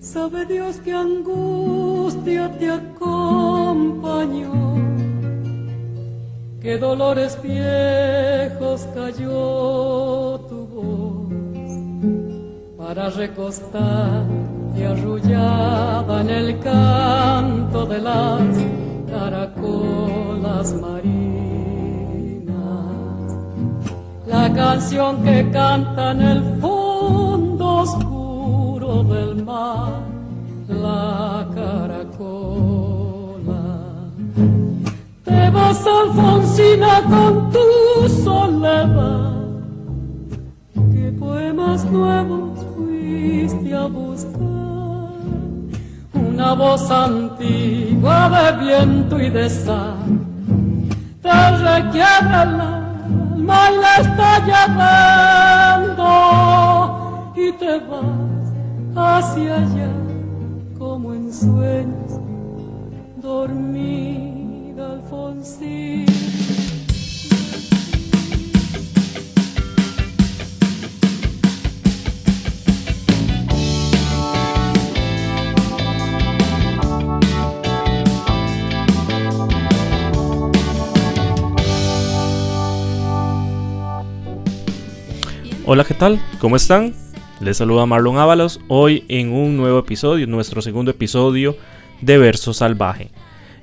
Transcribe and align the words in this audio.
Sabe 0.00 0.46
Dios 0.46 0.76
que 0.78 0.94
angustia 0.94 2.50
te 2.58 2.70
acompañó, 2.70 4.50
que 6.62 6.78
dolores 6.78 7.38
viejos 7.42 8.88
cayó 8.94 10.40
tu 10.48 10.66
voz 10.72 11.28
para 12.78 13.10
recostarte 13.10 14.86
arrullada 14.86 16.22
en 16.22 16.30
el 16.30 16.58
canto 16.60 17.84
de 17.84 18.00
las 18.00 18.40
caracolas 19.10 20.72
marinas. 20.80 21.10
La 24.26 24.50
canción 24.54 25.22
que 25.22 25.50
canta 25.50 26.12
en 26.12 26.22
el 26.22 26.40
del 29.04 29.44
mar, 29.44 30.02
la 30.68 31.46
caracola. 31.54 32.52
Te 35.24 35.50
vas, 35.50 35.86
Alfonsina, 35.86 37.02
con 37.08 37.50
tu 37.50 38.08
soledad. 38.24 39.32
¿Qué 40.92 41.14
poemas 41.18 41.84
nuevos 41.84 42.58
fuiste 42.74 43.74
a 43.74 43.86
buscar? 43.86 44.40
una 46.40 46.54
voz 46.54 46.90
antigua 46.90 48.30
de 48.30 48.64
viento 48.64 49.20
y 49.20 49.28
de 49.28 49.50
sal 49.50 49.94
te 51.20 51.50
requiere 51.58 52.42
el 52.42 52.60
alma 52.60 53.70
y 53.70 53.76
la 53.76 53.96
está 53.96 54.44
hacia 59.20 59.54
allá 59.56 59.92
como 60.78 61.12
en 61.12 61.30
sueños 61.30 62.20
dormida 63.16 64.92
Alfonsín. 64.92 66.06
Hola, 85.66 85.84
¿qué 85.84 85.94
tal? 85.94 86.20
¿Cómo 86.40 86.56
están? 86.56 86.94
Les 87.40 87.56
saluda 87.56 87.86
Marlon 87.86 88.18
Ábalos 88.18 88.60
hoy 88.68 89.04
en 89.08 89.32
un 89.32 89.56
nuevo 89.56 89.78
episodio, 89.78 90.26
nuestro 90.26 90.60
segundo 90.60 90.90
episodio 90.90 91.56
de 92.02 92.18
Verso 92.18 92.52
Salvaje, 92.52 93.08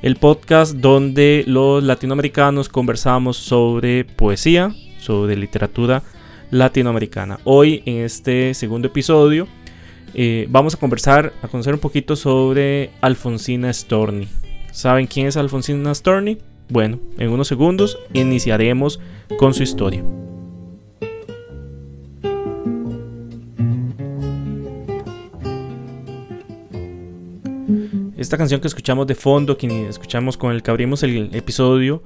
el 0.01 0.15
podcast 0.15 0.73
donde 0.73 1.43
los 1.45 1.83
latinoamericanos 1.83 2.69
conversamos 2.69 3.37
sobre 3.37 4.03
poesía, 4.03 4.73
sobre 4.99 5.35
literatura 5.35 6.01
latinoamericana. 6.49 7.39
Hoy 7.43 7.83
en 7.85 7.97
este 7.97 8.55
segundo 8.55 8.87
episodio 8.87 9.47
eh, 10.15 10.47
vamos 10.49 10.73
a 10.73 10.79
conversar, 10.79 11.33
a 11.43 11.47
conocer 11.47 11.75
un 11.75 11.79
poquito 11.79 12.15
sobre 12.15 12.89
Alfonsina 13.01 13.71
Storni. 13.71 14.27
¿Saben 14.71 15.05
quién 15.05 15.27
es 15.27 15.37
Alfonsina 15.37 15.93
Storni? 15.93 16.39
Bueno, 16.67 16.97
en 17.19 17.29
unos 17.29 17.47
segundos 17.47 17.99
iniciaremos 18.11 18.99
con 19.37 19.53
su 19.53 19.61
historia. 19.61 20.03
Esta 28.27 28.37
canción 28.37 28.59
que 28.59 28.67
escuchamos 28.67 29.07
de 29.07 29.15
fondo, 29.15 29.55
que 29.55 29.87
escuchamos 29.87 30.35
con 30.35 30.51
el 30.51 30.61
que 30.61 30.69
abrimos 30.69 31.01
el 31.01 31.33
episodio, 31.33 32.03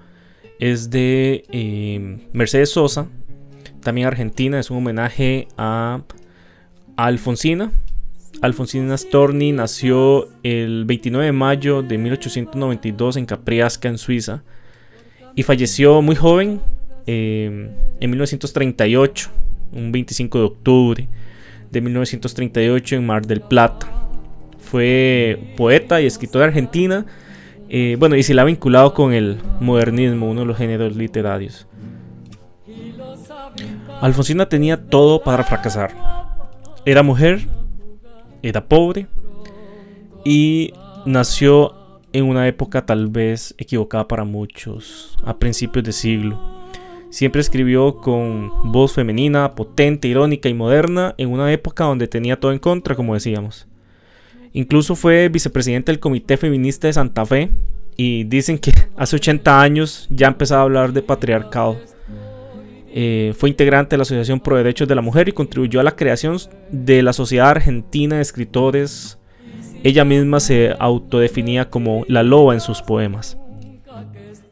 es 0.59 0.91
de 0.91 1.45
eh, 1.51 2.19
Mercedes 2.31 2.69
Sosa, 2.69 3.07
también 3.79 4.05
argentina, 4.05 4.59
es 4.59 4.69
un 4.69 4.77
homenaje 4.77 5.47
a, 5.57 6.03
Alfonsina. 6.95 7.71
Alfonsina 8.39 8.95
Storni 8.99 9.51
nació 9.51 10.29
el 10.43 10.85
29 10.85 11.25
de 11.25 11.31
mayo 11.31 11.81
de 11.81 11.97
1892 11.97 13.17
en 13.17 13.25
Capriasca, 13.25 13.89
en 13.89 13.97
Suiza, 13.97 14.43
y 15.33 15.41
falleció 15.41 16.03
muy 16.03 16.15
joven, 16.15 16.61
eh, 17.07 17.71
en 17.99 18.09
1938, 18.11 19.31
un 19.71 19.91
25 19.91 20.37
de 20.37 20.43
octubre 20.43 21.07
de 21.71 21.81
1938 21.81 22.95
en 22.95 23.07
Mar 23.07 23.25
del 23.25 23.41
Plata 23.41 24.00
fue 24.71 25.53
poeta 25.57 26.01
y 26.01 26.05
escritora 26.05 26.45
argentina. 26.45 27.05
Eh, 27.67 27.97
bueno, 27.99 28.15
y 28.15 28.23
se 28.23 28.33
la 28.33 28.43
ha 28.43 28.45
vinculado 28.45 28.93
con 28.93 29.13
el 29.13 29.37
modernismo, 29.59 30.29
uno 30.29 30.41
de 30.41 30.47
los 30.47 30.57
géneros 30.57 30.95
literarios. 30.95 31.67
Alfonsina 33.99 34.47
tenía 34.47 34.87
todo 34.87 35.21
para 35.23 35.43
fracasar. 35.43 35.91
Era 36.85 37.03
mujer, 37.03 37.47
era 38.41 38.65
pobre 38.65 39.07
y 40.23 40.73
nació 41.05 41.75
en 42.13 42.25
una 42.25 42.47
época 42.47 42.85
tal 42.85 43.07
vez 43.07 43.53
equivocada 43.57 44.07
para 44.07 44.23
muchos, 44.23 45.17
a 45.23 45.37
principios 45.37 45.83
de 45.83 45.91
siglo. 45.91 46.39
Siempre 47.09 47.41
escribió 47.41 47.97
con 47.97 48.71
voz 48.71 48.93
femenina, 48.93 49.53
potente, 49.53 50.07
irónica 50.07 50.47
y 50.47 50.53
moderna, 50.53 51.13
en 51.17 51.29
una 51.29 51.51
época 51.51 51.83
donde 51.83 52.07
tenía 52.07 52.39
todo 52.39 52.53
en 52.53 52.59
contra, 52.59 52.95
como 52.95 53.13
decíamos. 53.13 53.67
Incluso 54.53 54.95
fue 54.95 55.29
vicepresidente 55.29 55.91
del 55.91 55.99
Comité 55.99 56.37
Feminista 56.37 56.87
de 56.87 56.93
Santa 56.93 57.25
Fe 57.25 57.49
y 57.95 58.23
dicen 58.25 58.57
que 58.57 58.71
hace 58.97 59.15
80 59.15 59.61
años 59.61 60.07
ya 60.09 60.27
empezaba 60.27 60.61
a 60.61 60.65
hablar 60.65 60.91
de 60.91 61.01
patriarcado. 61.01 61.77
Eh, 62.93 63.33
fue 63.37 63.49
integrante 63.49 63.91
de 63.91 63.97
la 63.97 64.01
Asociación 64.01 64.41
Pro 64.41 64.57
Derechos 64.57 64.87
de 64.87 64.95
la 64.95 65.01
Mujer 65.01 65.29
y 65.29 65.31
contribuyó 65.31 65.79
a 65.79 65.83
la 65.83 65.95
creación 65.95 66.35
de 66.71 67.01
la 67.01 67.13
Sociedad 67.13 67.49
Argentina 67.49 68.17
de 68.17 68.21
Escritores. 68.21 69.17
Ella 69.83 70.03
misma 70.03 70.41
se 70.41 70.75
autodefinía 70.77 71.69
como 71.69 72.03
la 72.09 72.21
loba 72.21 72.53
en 72.53 72.59
sus 72.59 72.81
poemas. 72.81 73.37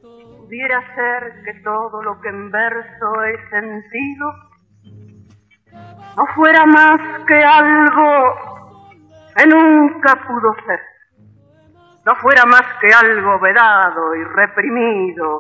Pudiera 0.02 0.80
ser 0.96 1.44
que 1.44 1.62
todo 1.62 2.02
lo 2.02 2.20
que 2.22 2.30
en 2.30 2.50
verso 2.50 3.24
he 3.26 3.50
sentido 3.50 4.34
no 6.18 6.24
fuera 6.36 6.66
más 6.66 7.26
que 7.28 7.36
algo 7.36 8.59
que 9.36 9.48
nunca 9.48 10.16
pudo 10.28 10.54
ser, 10.66 10.80
no 12.06 12.16
fuera 12.16 12.46
más 12.46 12.64
que 12.82 12.88
algo 12.94 13.40
vedado 13.40 14.16
y 14.16 14.24
reprimido, 14.24 15.40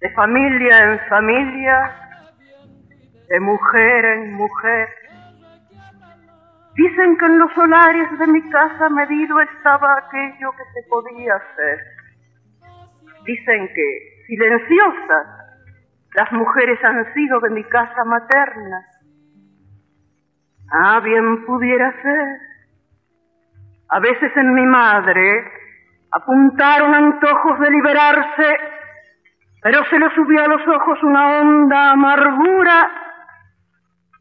de 0.00 0.10
familia 0.10 0.78
en 0.78 1.00
familia, 1.08 1.96
de 3.28 3.40
mujer 3.40 4.04
en 4.04 4.34
mujer. 4.34 4.88
Dicen 6.74 7.16
que 7.18 7.24
en 7.26 7.38
los 7.38 7.52
solares 7.52 8.18
de 8.18 8.26
mi 8.26 8.50
casa 8.50 8.88
medido 8.88 9.40
estaba 9.40 9.98
aquello 9.98 10.52
que 10.52 10.64
se 10.74 10.88
podía 10.88 11.34
hacer. 11.34 11.78
Dicen 13.24 13.68
que 13.74 14.24
silenciosas 14.26 15.26
las 16.14 16.32
mujeres 16.32 16.78
han 16.84 17.12
sido 17.14 17.40
de 17.40 17.50
mi 17.50 17.64
casa 17.64 18.04
materna. 18.04 18.86
Ah, 20.70 21.00
bien 21.00 21.44
pudiera 21.44 21.92
ser 22.02 22.51
a 23.92 24.00
veces 24.00 24.34
en 24.34 24.54
mi 24.54 24.64
madre 24.64 25.52
apuntaron 26.10 26.94
antojos 26.94 27.58
de 27.60 27.70
liberarse, 27.70 28.56
pero 29.62 29.84
se 29.84 29.98
le 29.98 30.08
subió 30.14 30.44
a 30.44 30.48
los 30.48 30.66
ojos 30.66 31.02
una 31.02 31.38
honda 31.38 31.90
amargura 31.90 32.90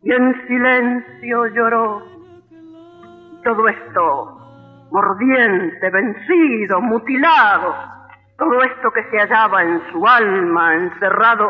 y 0.03 0.11
en 0.11 0.47
silencio 0.47 1.47
lloró. 1.47 2.03
Todo 3.45 3.69
esto 3.69 4.37
mordiente, 4.91 5.89
vencido, 5.89 6.81
mutilado, 6.81 7.73
todo 8.37 8.61
esto 8.63 8.91
que 8.91 9.09
se 9.09 9.19
hallaba 9.19 9.63
en 9.63 9.81
su 9.89 10.05
alma 10.05 10.75
encerrado, 10.75 11.49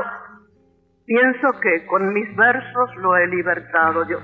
pienso 1.08 1.60
que 1.60 1.88
con 1.88 2.14
mis 2.14 2.36
versos 2.36 2.96
lo 2.98 3.18
he 3.18 3.26
libertado 3.26 4.08
yo. 4.08 4.20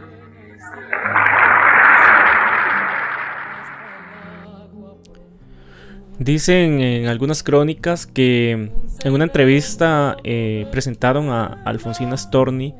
Dicen 6.20 6.82
en 6.82 7.08
algunas 7.08 7.44
crónicas 7.44 8.08
que 8.08 8.72
en 9.04 9.14
una 9.14 9.24
entrevista 9.24 10.18
eh, 10.24 10.68
presentaron 10.72 11.30
a 11.30 11.62
Alfonsina 11.66 12.18
Storni 12.18 12.74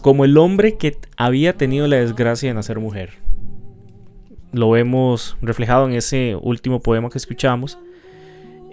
como 0.00 0.24
el 0.24 0.36
hombre 0.38 0.76
que 0.76 0.96
había 1.16 1.54
tenido 1.56 1.86
la 1.86 1.96
desgracia 1.96 2.48
de 2.48 2.54
nacer 2.54 2.78
mujer. 2.78 3.10
Lo 4.52 4.70
vemos 4.70 5.36
reflejado 5.42 5.86
en 5.86 5.94
ese 5.94 6.36
último 6.40 6.80
poema 6.80 7.10
que 7.10 7.18
escuchamos. 7.18 7.78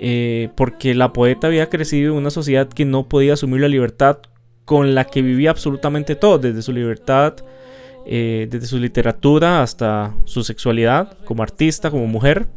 Eh, 0.03 0.49
porque 0.55 0.95
la 0.95 1.13
poeta 1.13 1.45
había 1.45 1.69
crecido 1.69 2.13
en 2.13 2.17
una 2.17 2.31
sociedad 2.31 2.67
que 2.67 2.85
no 2.85 3.07
podía 3.07 3.33
asumir 3.33 3.61
la 3.61 3.67
libertad 3.67 4.17
con 4.65 4.95
la 4.95 5.05
que 5.05 5.21
vivía 5.21 5.51
absolutamente 5.51 6.15
todo, 6.15 6.39
desde 6.39 6.63
su 6.63 6.71
libertad 6.71 7.35
eh, 8.05 8.47
desde 8.49 8.65
su 8.65 8.79
literatura 8.79 9.61
hasta 9.61 10.15
su 10.25 10.43
sexualidad 10.43 11.17
como 11.23 11.43
artista, 11.43 11.91
como 11.91 12.07
mujer. 12.07 12.47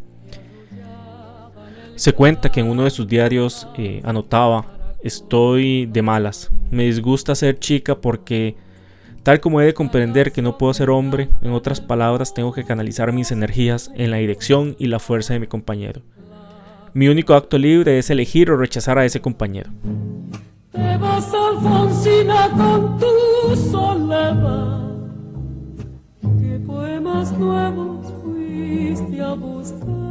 Se 1.96 2.12
cuenta 2.12 2.50
que 2.50 2.60
en 2.60 2.68
uno 2.68 2.84
de 2.84 2.90
sus 2.90 3.06
diarios 3.06 3.68
eh, 3.76 4.00
anotaba, 4.04 4.66
estoy 5.02 5.86
de 5.86 6.02
malas, 6.02 6.50
me 6.70 6.84
disgusta 6.84 7.34
ser 7.34 7.58
chica 7.58 8.00
porque 8.00 8.56
tal 9.22 9.40
como 9.40 9.60
he 9.60 9.66
de 9.66 9.74
comprender 9.74 10.32
que 10.32 10.42
no 10.42 10.58
puedo 10.58 10.74
ser 10.74 10.90
hombre, 10.90 11.28
en 11.40 11.52
otras 11.52 11.80
palabras 11.80 12.34
tengo 12.34 12.52
que 12.52 12.64
canalizar 12.64 13.12
mis 13.12 13.30
energías 13.30 13.92
en 13.94 14.10
la 14.10 14.16
dirección 14.16 14.74
y 14.78 14.88
la 14.88 14.98
fuerza 14.98 15.34
de 15.34 15.40
mi 15.40 15.46
compañero. 15.46 16.02
Mi 16.94 17.08
único 17.08 17.34
acto 17.34 17.58
libre 17.58 17.98
es 17.98 18.10
elegir 18.10 18.50
o 18.50 18.56
rechazar 18.56 18.98
a 18.98 19.04
ese 19.04 19.20
compañero. 19.20 19.70
Te 20.72 20.96
vas, 20.96 21.32
Alfonsina, 21.32 22.50
con 22.50 22.98
tu. 22.98 23.06
¿Qué 26.40 26.58
poemas 26.66 27.32
nuevos 27.38 28.12
fuiste 28.22 29.20
a 29.20 29.34
buscar? 29.34 30.03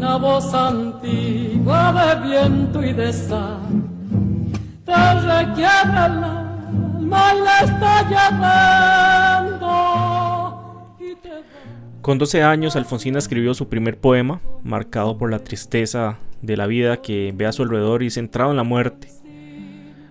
Una 0.00 0.16
voz 0.16 0.54
antigua 0.54 1.92
de 1.92 2.26
viento 2.26 2.82
y 2.82 2.94
de 2.94 3.12
te 4.86 4.94
alma 4.94 6.56
la 7.10 7.60
está 7.60 8.08
Con 12.00 12.16
12 12.16 12.42
años, 12.42 12.76
Alfonsina 12.76 13.18
escribió 13.18 13.52
su 13.52 13.68
primer 13.68 13.98
poema, 13.98 14.40
marcado 14.64 15.18
por 15.18 15.30
la 15.30 15.40
tristeza 15.40 16.16
de 16.40 16.56
la 16.56 16.66
vida 16.66 17.02
que 17.02 17.34
ve 17.36 17.44
a 17.44 17.52
su 17.52 17.62
alrededor 17.64 18.02
y 18.02 18.08
centrado 18.08 18.52
en 18.52 18.56
la 18.56 18.64
muerte. 18.64 19.08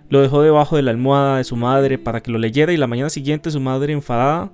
Lo 0.09 0.21
dejó 0.21 0.43
debajo 0.43 0.75
de 0.75 0.83
la 0.83 0.91
almohada 0.91 1.37
de 1.37 1.45
su 1.45 1.55
madre 1.55 1.97
para 1.97 2.21
que 2.21 2.29
lo 2.29 2.37
leyera 2.37 2.71
y 2.71 2.77
la 2.77 2.85
mañana 2.85 3.09
siguiente 3.09 3.49
su 3.49 3.59
madre, 3.59 3.93
enfadada, 3.93 4.51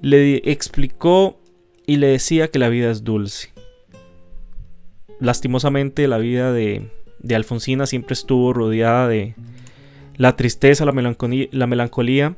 le 0.00 0.38
explicó 0.50 1.38
y 1.86 1.98
le 1.98 2.08
decía 2.08 2.48
que 2.48 2.58
la 2.58 2.70
vida 2.70 2.90
es 2.90 3.04
dulce. 3.04 3.51
Lastimosamente, 5.22 6.08
la 6.08 6.18
vida 6.18 6.52
de, 6.52 6.90
de 7.20 7.36
Alfonsina 7.36 7.86
siempre 7.86 8.14
estuvo 8.14 8.52
rodeada 8.52 9.06
de 9.06 9.36
la 10.16 10.34
tristeza, 10.34 10.84
la 10.84 10.90
melancolía, 10.90 11.46
la 11.52 11.68
melancolía 11.68 12.34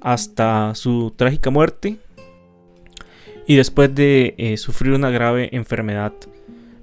hasta 0.00 0.74
su 0.74 1.12
trágica 1.14 1.50
muerte 1.50 1.98
y 3.46 3.56
después 3.56 3.94
de 3.94 4.34
eh, 4.38 4.56
sufrir 4.56 4.94
una 4.94 5.10
grave 5.10 5.50
enfermedad. 5.52 6.14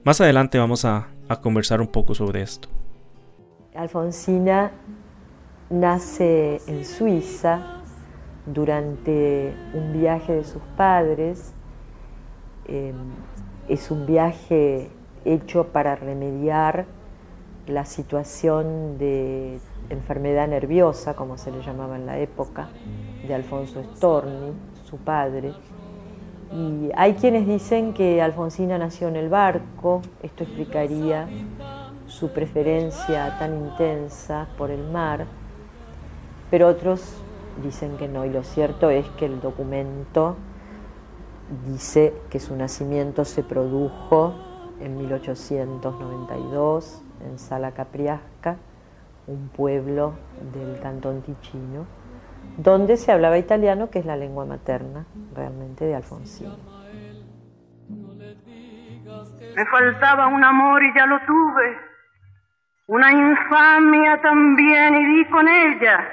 Más 0.04 0.22
adelante 0.22 0.60
vamos 0.60 0.86
a, 0.86 1.08
a 1.28 1.42
conversar 1.42 1.82
un 1.82 1.88
poco 1.88 2.14
sobre 2.14 2.44
esto. 2.44 2.70
Alfonsina 3.74 4.72
nace 5.72 6.62
en 6.68 6.86
Suiza 6.86 7.82
durante 8.46 9.56
un 9.74 10.00
viaje 10.00 10.34
de 10.34 10.44
sus 10.44 10.62
padres. 10.78 11.52
Eh, 12.68 12.94
es 13.68 13.90
un 13.90 14.06
viaje 14.06 14.92
hecho 15.34 15.68
para 15.68 15.96
remediar 15.96 16.86
la 17.68 17.86
situación 17.86 18.98
de 18.98 19.60
enfermedad 19.90 20.48
nerviosa, 20.48 21.16
como 21.16 21.38
se 21.38 21.52
le 21.52 21.62
llamaba 21.62 21.96
en 21.96 22.06
la 22.06 22.18
época, 22.20 22.70
de 23.28 23.34
Alfonso 23.34 23.84
Storni, 23.96 24.54
su 24.86 24.98
padre. 24.98 25.54
Y 26.52 26.90
hay 26.96 27.14
quienes 27.14 27.46
dicen 27.46 27.94
que 27.94 28.22
Alfonsina 28.22 28.78
nació 28.78 29.08
en 29.08 29.16
el 29.18 29.30
barco, 29.30 30.02
esto 30.24 30.44
explicaría 30.44 31.28
su 32.08 32.30
preferencia 32.30 33.38
tan 33.38 33.56
intensa 33.56 34.48
por 34.58 34.72
el 34.72 34.84
mar, 34.90 35.28
pero 36.50 36.68
otros 36.68 37.22
dicen 37.64 37.98
que 37.98 38.08
no, 38.08 38.26
y 38.26 38.32
lo 38.32 38.44
cierto 38.44 38.90
es 38.90 39.08
que 39.10 39.26
el 39.26 39.42
documento 39.42 40.36
dice 41.68 42.14
que 42.32 42.40
su 42.40 42.56
nacimiento 42.56 43.26
se 43.26 43.44
produjo 43.44 44.34
en 44.80 44.98
1892 44.98 47.04
en 47.26 47.40
Sala 47.40 47.72
Capriasca, 47.72 48.58
un 49.28 49.50
pueblo 49.50 50.14
del 50.54 50.80
cantón 50.82 51.22
Ticino, 51.22 51.86
donde 52.58 52.98
se 52.98 53.12
hablaba 53.12 53.38
italiano, 53.38 53.90
que 53.90 54.00
es 54.00 54.06
la 54.06 54.16
lengua 54.16 54.46
materna 54.46 55.06
realmente 55.36 55.86
de 55.86 55.96
Alfonsina. 55.96 56.56
Me 59.56 59.66
faltaba 59.66 60.28
un 60.28 60.44
amor 60.44 60.84
y 60.84 60.94
ya 60.96 61.06
lo 61.06 61.20
tuve, 61.26 61.78
una 62.88 63.12
infamia 63.12 64.22
también 64.22 64.96
y 64.96 65.06
di 65.06 65.26
con 65.26 65.48
ella, 65.48 66.10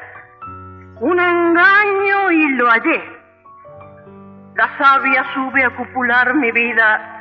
un 1.01 1.19
engaño 1.19 2.31
y 2.33 2.49
lo 2.55 2.69
hallé. 2.69 3.03
La 4.55 4.79
savia 4.79 5.25
sube 5.35 5.65
a 5.65 5.77
cupular 5.77 6.35
mi 6.35 6.51
vida 6.51 7.17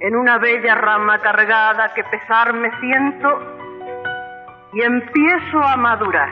en 0.00 0.16
una 0.16 0.38
bella 0.38 0.74
rama 0.74 1.20
cargada 1.20 1.92
que 1.94 2.04
pesar 2.04 2.52
me 2.52 2.70
siento 2.80 3.28
y 4.72 4.82
empiezo 4.82 5.62
a 5.62 5.76
madurar. 5.76 6.30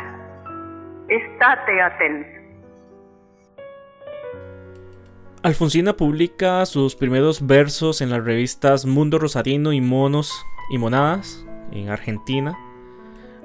Estate 1.08 1.80
atento. 1.80 2.42
Alfonsina 5.42 5.94
publica 5.94 6.64
sus 6.66 6.94
primeros 6.94 7.44
versos 7.44 8.00
en 8.00 8.10
las 8.10 8.24
revistas 8.24 8.86
Mundo 8.86 9.18
Rosarino 9.18 9.72
y 9.72 9.80
Monos 9.80 10.32
y 10.70 10.78
Monadas 10.78 11.44
en 11.72 11.88
Argentina. 11.88 12.56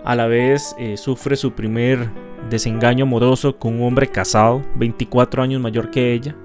A 0.05 0.15
la 0.15 0.27
vez 0.27 0.75
eh, 0.77 0.95
sufre 0.95 1.35
su 1.35 1.53
primer 1.53 2.09
desengaño 2.49 3.05
amoroso 3.05 3.57
con 3.57 3.75
un 3.75 3.87
hombre 3.87 4.07
casado, 4.07 4.61
24 4.75 5.41
años 5.41 5.59
mayor 5.59 5.89
que 5.89 6.13
ella, 6.13 6.35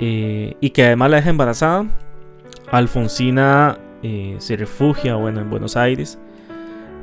eh, 0.00 0.56
y 0.60 0.70
que 0.70 0.84
además 0.84 1.10
la 1.10 1.16
deja 1.18 1.30
embarazada. 1.30 1.86
Alfonsina 2.70 3.78
eh, 4.02 4.36
se 4.38 4.56
refugia 4.56 5.16
bueno, 5.16 5.40
en 5.40 5.50
Buenos 5.50 5.76
Aires, 5.76 6.18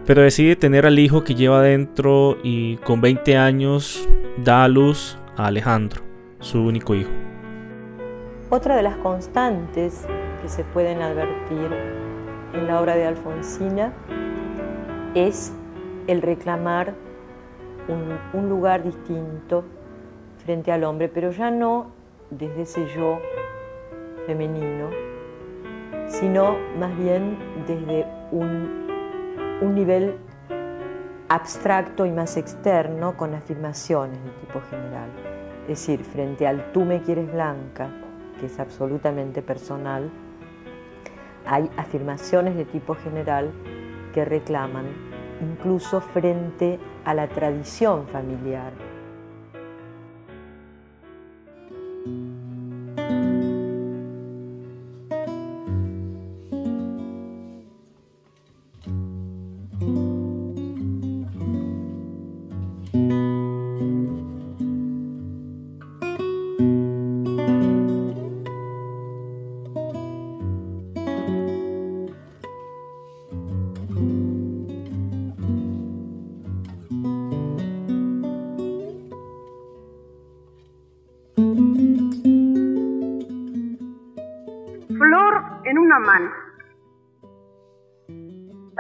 pero 0.06 0.22
decide 0.22 0.56
tener 0.56 0.86
al 0.86 0.98
hijo 0.98 1.26
que 1.26 1.36
lleva 1.36 1.62
dentro 1.62 2.38
y 2.42 2.78
con 2.78 3.02
20 3.02 3.36
años 3.36 4.08
da 4.38 4.64
a 4.64 4.68
luz 4.70 5.18
a 5.36 5.48
Alejandro, 5.48 6.02
su 6.40 6.64
único 6.64 6.96
hijo. 6.96 7.12
Otra 8.50 8.78
de 8.78 8.84
las 8.84 8.96
constantes 8.98 10.08
que 10.42 10.48
se 10.48 10.64
pueden 10.64 11.02
advertir 11.02 11.70
en 12.54 12.66
la 12.66 12.80
obra 12.80 12.96
de 12.96 13.06
Alfonsina 13.06 13.92
es 15.16 15.52
el 16.08 16.22
reclamar 16.22 16.94
un, 17.90 18.18
un 18.32 18.48
lugar 18.48 18.84
distinto 18.84 19.66
frente 20.46 20.72
al 20.72 20.86
hombre, 20.86 21.10
pero 21.10 21.32
ya 21.32 21.52
no 21.52 21.92
desde 22.30 22.62
ese 22.62 22.88
yo 22.96 23.20
femenino, 24.26 24.90
sino 26.08 26.58
más 26.80 26.98
bien 26.98 27.38
desde 27.68 28.06
un, 28.32 28.88
un 29.62 29.76
nivel 29.76 30.18
abstracto 31.30 32.06
y 32.06 32.12
más 32.12 32.38
externo 32.38 33.18
con 33.18 33.34
afirmaciones 33.34 34.24
de 34.24 34.30
tipo 34.32 34.62
general. 34.70 35.10
Es 35.64 35.68
decir, 35.68 36.04
frente 36.04 36.48
al 36.48 36.72
tú 36.72 36.86
me 36.86 37.02
quieres 37.02 37.32
blanca, 37.32 37.90
que 38.40 38.46
es 38.46 38.60
absolutamente 38.60 39.42
personal, 39.42 40.10
hay 41.46 41.70
afirmaciones 41.78 42.56
de 42.56 42.66
tipo 42.66 42.96
general 42.96 43.52
que 44.14 44.26
reclaman 44.26 44.86
incluso 45.42 46.02
frente 46.02 46.80
a 47.06 47.14
la 47.14 47.28
tradición 47.28 48.08
familiar. 48.08 48.72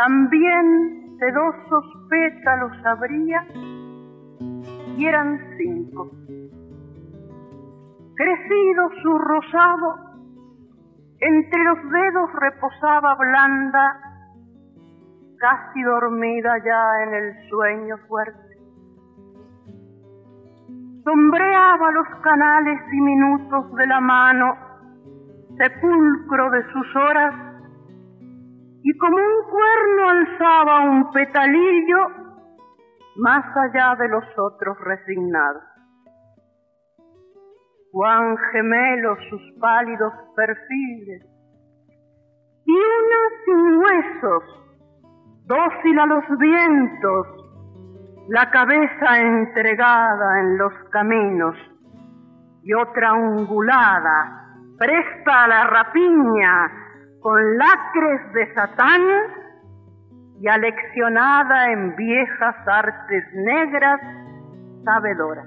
También 0.08 1.18
sedosos 1.20 1.84
pétalos 2.10 2.72
abría 2.86 3.46
y 4.96 5.06
eran 5.06 5.38
cinco. 5.58 6.10
Crecido 8.16 8.90
su 9.04 9.18
rosado, 9.18 9.96
entre 11.20 11.62
los 11.62 11.92
dedos 11.92 12.30
reposaba 12.40 13.16
blanda, 13.16 14.00
casi 15.40 15.84
dormida 15.84 16.56
ya 16.64 17.04
en 17.04 17.14
el 17.14 17.50
sueño 17.50 17.98
fuerte. 18.08 18.56
sombreaba 21.04 21.92
los 21.92 22.08
canales 22.22 22.80
diminutos 22.92 23.76
de 23.76 23.88
la 23.88 24.00
mano, 24.00 24.56
sepulcro 25.58 26.50
de 26.52 26.64
sus 26.72 26.96
horas, 26.96 27.47
y 28.84 28.98
como 28.98 29.18
un 29.18 29.50
cuerno 29.50 30.10
alzaba 30.10 30.82
un 30.82 31.12
petalillo 31.12 32.28
más 33.18 33.46
allá 33.58 33.96
de 33.96 34.08
los 34.10 34.24
otros 34.38 34.78
resignados. 34.82 35.64
Cuán 37.92 38.38
gemelos 38.52 39.18
sus 39.30 39.42
pálidos 39.60 40.14
perfiles, 40.36 41.24
y 42.66 42.72
una 42.72 43.22
sin 43.46 43.78
huesos, 43.78 44.44
dócil 45.46 46.00
a 46.00 46.06
los 46.06 46.38
vientos, 46.38 47.28
la 48.28 48.52
cabeza 48.52 49.22
entregada 49.22 50.42
en 50.42 50.58
los 50.58 50.74
caminos 50.92 51.56
y 52.64 52.74
otra 52.74 53.14
ungulada, 53.14 54.54
presta 54.78 55.46
a 55.46 55.48
la 55.48 55.68
rapiña, 55.68 56.87
con 57.28 57.58
lacres 57.58 58.32
de 58.32 58.54
Satán 58.54 59.02
y 60.40 60.48
aleccionada 60.48 61.74
en 61.74 61.94
viejas 61.98 62.56
artes 62.66 63.24
negras, 63.34 64.00
sabedora. 64.86 65.44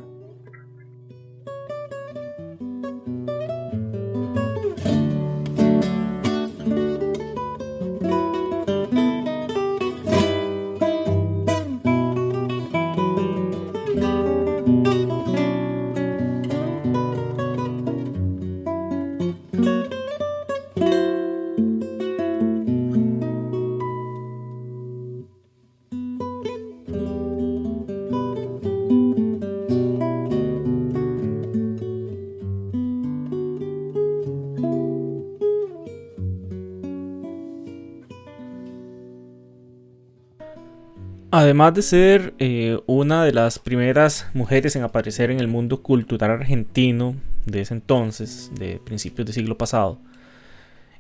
Además 41.33 41.75
de 41.75 41.83
ser 41.83 42.35
eh, 42.41 42.81
una 42.87 43.25
de 43.25 43.33
las 43.33 43.61
primeras 43.61 44.29
mujeres 44.35 44.75
en 44.75 44.83
aparecer 44.83 45.31
en 45.31 45.39
el 45.39 45.47
mundo 45.47 45.81
cultural 45.81 46.33
argentino 46.33 47.15
de 47.47 47.61
ese 47.61 47.75
entonces, 47.75 48.51
de 48.59 48.81
principios 48.85 49.27
del 49.27 49.35
siglo 49.35 49.57
pasado, 49.57 49.99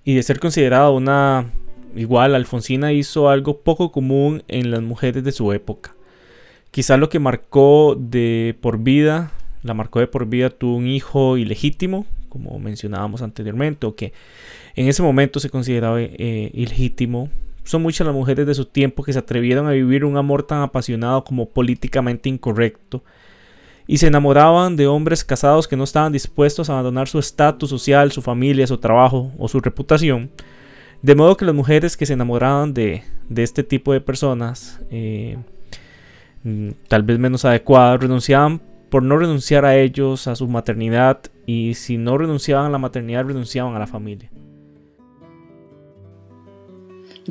y 0.04 0.14
de 0.14 0.22
ser 0.22 0.38
considerada 0.38 0.90
una 0.90 1.50
igual, 1.96 2.36
Alfonsina 2.36 2.92
hizo 2.92 3.28
algo 3.28 3.58
poco 3.62 3.90
común 3.90 4.44
en 4.46 4.70
las 4.70 4.82
mujeres 4.82 5.24
de 5.24 5.32
su 5.32 5.52
época. 5.52 5.96
Quizá 6.70 6.96
lo 6.96 7.08
que 7.08 7.18
marcó 7.18 7.96
de 7.98 8.56
por 8.60 8.78
vida, 8.78 9.32
la 9.64 9.74
marcó 9.74 9.98
de 9.98 10.06
por 10.06 10.26
vida, 10.26 10.50
tuvo 10.50 10.76
un 10.76 10.86
hijo 10.86 11.38
ilegítimo, 11.38 12.06
como 12.28 12.56
mencionábamos 12.60 13.22
anteriormente, 13.22 13.84
o 13.84 13.96
que 13.96 14.12
en 14.76 14.86
ese 14.86 15.02
momento 15.02 15.40
se 15.40 15.50
consideraba 15.50 16.00
eh, 16.00 16.52
ilegítimo 16.54 17.30
son 17.70 17.82
muchas 17.82 18.04
las 18.04 18.16
mujeres 18.16 18.48
de 18.48 18.54
su 18.54 18.64
tiempo 18.64 19.04
que 19.04 19.12
se 19.12 19.20
atrevieron 19.20 19.68
a 19.68 19.70
vivir 19.70 20.04
un 20.04 20.16
amor 20.16 20.42
tan 20.42 20.60
apasionado 20.60 21.22
como 21.22 21.48
políticamente 21.48 22.28
incorrecto 22.28 23.04
y 23.86 23.98
se 23.98 24.08
enamoraban 24.08 24.74
de 24.74 24.88
hombres 24.88 25.24
casados 25.24 25.68
que 25.68 25.76
no 25.76 25.84
estaban 25.84 26.12
dispuestos 26.12 26.68
a 26.68 26.72
abandonar 26.72 27.06
su 27.06 27.20
estatus 27.20 27.70
social, 27.70 28.10
su 28.10 28.22
familia, 28.22 28.66
su 28.66 28.78
trabajo 28.78 29.30
o 29.38 29.46
su 29.46 29.60
reputación. 29.60 30.30
De 31.00 31.14
modo 31.14 31.36
que 31.36 31.44
las 31.44 31.54
mujeres 31.54 31.96
que 31.96 32.06
se 32.06 32.14
enamoraban 32.14 32.74
de, 32.74 33.04
este 33.36 33.62
tipo 33.62 33.92
de 33.92 34.00
personas, 34.00 34.80
eh, 34.90 35.38
mm, 36.42 36.70
tal 36.88 37.04
vez 37.04 37.20
menos 37.20 37.44
adecuadas, 37.44 38.00
renunciaban 38.00 38.60
por 38.90 39.04
no 39.04 39.16
renunciar 39.16 39.64
a 39.64 39.76
ellos, 39.76 40.26
a 40.26 40.34
su 40.34 40.48
maternidad, 40.48 41.20
y 41.46 41.74
si 41.74 41.98
no 41.98 42.18
renunciaban 42.18 42.66
a 42.66 42.70
la 42.70 42.78
maternidad, 42.78 43.24
renunciaban 43.24 43.76
a 43.76 43.78
la 43.78 43.86
familia. 43.86 44.28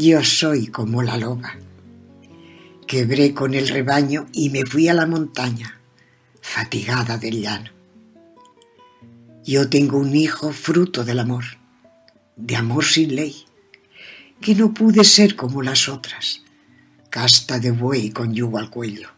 Yo 0.01 0.24
soy 0.24 0.68
como 0.68 1.03
la 1.03 1.18
loba. 1.18 1.58
Quebré 2.88 3.34
con 3.34 3.53
el 3.53 3.68
rebaño 3.68 4.27
y 4.32 4.50
me 4.50 4.65
fui 4.65 4.88
a 4.88 4.94
la 4.94 5.06
montaña, 5.06 5.77
fatigada 6.41 7.18
del 7.18 7.41
llano. 7.41 7.70
Yo 9.44 9.70
tengo 9.70 9.98
un 9.98 10.15
hijo 10.15 10.53
fruto 10.53 11.03
del 11.03 11.20
amor, 11.20 11.44
de 12.38 12.56
amor 12.56 12.86
sin 12.86 13.13
ley, 13.13 13.44
que 14.39 14.56
no 14.56 14.74
pude 14.74 15.03
ser 15.03 15.36
como 15.36 15.62
las 15.62 15.89
otras, 15.89 16.44
casta 17.10 17.60
de 17.60 17.72
buey 17.72 18.12
con 18.12 18.34
yugo 18.34 18.58
al 18.58 18.70
cuello. 18.70 19.10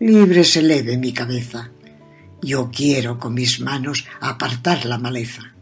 Libre 0.00 0.42
se 0.42 0.60
leve 0.60 0.98
mi 0.98 1.12
cabeza, 1.12 1.70
yo 2.42 2.68
quiero 2.72 3.20
con 3.20 3.34
mis 3.34 3.60
manos 3.60 4.06
apartar 4.20 4.86
la 4.86 4.98
maleza 4.98 5.54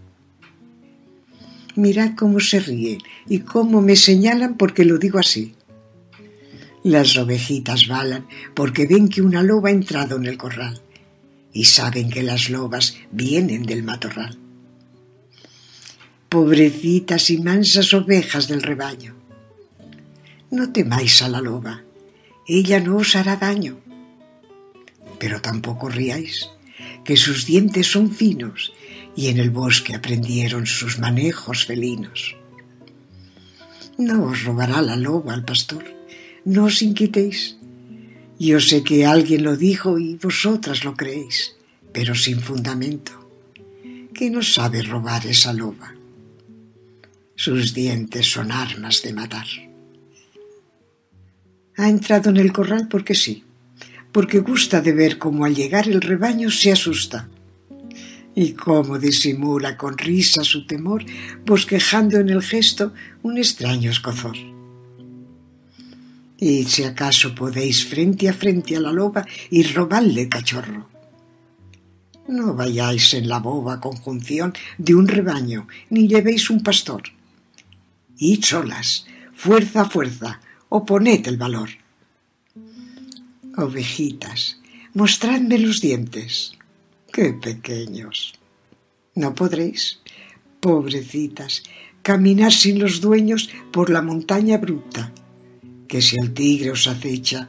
mirad 1.79 2.15
cómo 2.17 2.41
se 2.41 2.61
ríen 2.61 2.99
y 3.29 3.41
cómo 3.41 3.81
me 3.81 3.97
señalan 3.97 4.57
porque 4.57 4.85
lo 4.85 4.99
digo 4.99 5.19
así. 5.19 5.55
Las 6.83 7.17
ovejitas 7.17 7.87
balan 7.87 8.27
porque 8.55 8.87
ven 8.87 9.09
que 9.09 9.23
una 9.23 9.43
loba 9.43 9.71
ha 9.71 9.73
entrado 9.73 10.17
en 10.17 10.27
el 10.27 10.37
corral 10.37 10.81
y 11.53 11.65
saben 11.65 12.11
que 12.11 12.23
las 12.23 12.51
lobas 12.51 12.97
vienen 13.11 13.63
del 13.63 13.83
matorral. 13.83 14.39
Pobrecitas 16.29 17.31
y 17.31 17.39
mansas 17.39 17.95
ovejas 17.95 18.49
del 18.49 18.63
rebaño. 18.63 19.15
No 20.51 20.73
temáis 20.73 21.23
a 21.23 21.29
la 21.29 21.41
loba, 21.41 21.85
ella 22.47 22.81
no 22.81 22.97
os 22.97 23.17
hará 23.17 23.37
daño. 23.37 23.79
Pero 25.19 25.41
tampoco 25.41 25.89
riáis, 25.89 26.49
que 27.05 27.17
sus 27.17 27.47
dientes 27.47 27.87
son 27.87 28.11
finos 28.11 28.73
y 29.19 29.27
en 29.27 29.39
el 29.39 29.51
bosque 29.51 29.97
aprendieron 29.97 30.65
sus 30.65 31.01
manejos 31.01 31.67
felinos. 31.67 32.37
No 33.99 34.27
os 34.27 34.45
robará 34.45 34.81
la 34.81 34.95
loba 34.95 35.35
al 35.35 35.45
pastor, 35.45 35.85
no 36.45 36.67
os 36.67 36.83
inquietéis. 36.83 37.57
Yo 38.39 38.61
sé 38.61 38.85
que 38.85 39.07
alguien 39.07 39.43
lo 39.43 39.57
dijo 39.57 39.99
y 39.99 40.15
vosotras 40.15 40.85
lo 40.85 40.95
creéis, 40.95 41.57
pero 41.93 42.15
sin 42.15 42.39
fundamento. 42.39 43.11
¿Qué 44.15 44.31
no 44.31 44.41
sabe 44.41 44.83
robar 44.83 45.27
esa 45.27 45.53
loba? 45.53 45.93
Sus 47.35 47.75
dientes 47.75 48.31
son 48.31 48.53
armas 48.53 49.03
de 49.03 49.13
matar. 49.15 49.49
Ha 51.77 51.89
entrado 51.89 52.31
en 52.31 52.37
el 52.37 52.53
corral 52.53 52.87
porque 52.87 53.17
sí, 53.17 53.43
porque 54.13 54.39
gusta 54.39 54.81
de 54.81 54.93
ver 54.93 55.19
cómo 55.19 55.45
al 55.45 55.57
llegar 55.57 55.89
el 55.89 56.03
rebaño 56.03 56.53
se 56.53 56.71
asusta 56.71 57.29
y 58.39 58.53
cómo 58.53 59.01
disimula 59.01 59.77
con 59.77 59.99
risa 59.99 60.45
su 60.45 60.65
temor, 60.65 61.05
bosquejando 61.45 62.19
en 62.19 62.29
el 62.29 62.41
gesto 62.41 62.93
un 63.25 63.37
extraño 63.37 63.91
escozor. 63.91 64.37
Y 66.39 66.63
si 66.63 66.85
acaso 66.85 67.35
podéis 67.35 67.85
frente 67.85 68.29
a 68.29 68.33
frente 68.33 68.77
a 68.77 68.81
la 68.81 68.93
loba 68.93 69.27
y 69.51 69.65
robarle 69.65 70.29
cachorro. 70.29 70.89
No 72.29 72.55
vayáis 72.55 73.13
en 73.15 73.29
la 73.29 73.41
boba 73.41 73.81
conjunción 73.81 74.55
de 74.77 74.95
un 74.95 75.09
rebaño, 75.09 75.67
ni 75.91 76.07
llevéis 76.07 76.49
un 76.49 76.63
pastor. 76.63 77.03
Id 78.19 78.45
solas, 78.45 79.07
fuerza 79.35 79.81
a 79.81 79.91
fuerza, 79.91 80.41
oponed 80.69 81.27
el 81.27 81.39
valor. 81.39 81.71
Ovejitas, 83.57 84.61
mostradme 84.95 85.59
los 85.59 85.81
dientes. 85.81 86.58
¡Qué 87.13 87.33
pequeños! 87.33 88.35
No 89.15 89.35
podréis, 89.35 90.01
pobrecitas, 90.61 91.63
caminar 92.03 92.53
sin 92.53 92.79
los 92.79 93.01
dueños 93.01 93.51
por 93.73 93.91
la 93.91 94.03
montaña 94.03 94.59
bruta, 94.59 95.13
que 95.89 96.03
si 96.03 96.17
el 96.21 96.33
tigre 96.33 96.71
os 96.71 96.87
acecha, 96.87 97.49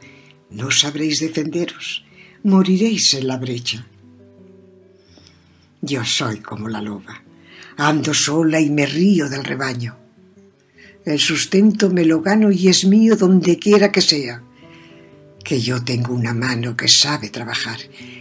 no 0.50 0.70
sabréis 0.70 1.20
defenderos, 1.20 2.04
moriréis 2.42 3.14
en 3.14 3.28
la 3.28 3.36
brecha. 3.36 3.86
Yo 5.82 6.04
soy 6.04 6.40
como 6.40 6.68
la 6.68 6.82
loba, 6.82 7.22
ando 7.76 8.12
sola 8.12 8.60
y 8.60 8.70
me 8.70 8.86
río 8.86 9.28
del 9.28 9.44
rebaño. 9.44 9.96
El 11.04 11.18
sustento 11.18 11.90
me 11.90 12.04
lo 12.04 12.20
gano 12.20 12.50
y 12.50 12.68
es 12.68 12.84
mío 12.84 13.16
donde 13.16 13.58
quiera 13.58 13.92
que 13.92 14.02
sea 14.02 14.42
que 15.42 15.60
yo 15.60 15.82
tengo 15.82 16.14
una 16.14 16.34
mano 16.34 16.76
que 16.76 16.88
sabe 16.88 17.30
trabajar 17.30 17.78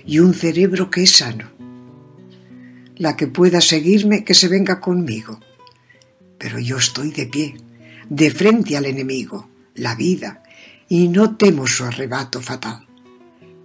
y 0.09 0.17
un 0.17 0.33
cerebro 0.33 0.89
que 0.89 1.03
es 1.03 1.17
sano. 1.17 1.51
La 2.97 3.15
que 3.15 3.27
pueda 3.27 3.61
seguirme, 3.61 4.23
que 4.23 4.33
se 4.33 4.47
venga 4.47 4.79
conmigo. 4.79 5.39
Pero 6.39 6.57
yo 6.57 6.77
estoy 6.77 7.11
de 7.11 7.27
pie, 7.27 7.57
de 8.09 8.31
frente 8.31 8.75
al 8.75 8.87
enemigo, 8.87 9.47
la 9.75 9.93
vida, 9.93 10.41
y 10.87 11.09
no 11.09 11.37
temo 11.37 11.67
su 11.67 11.83
arrebato 11.83 12.41
fatal, 12.41 12.87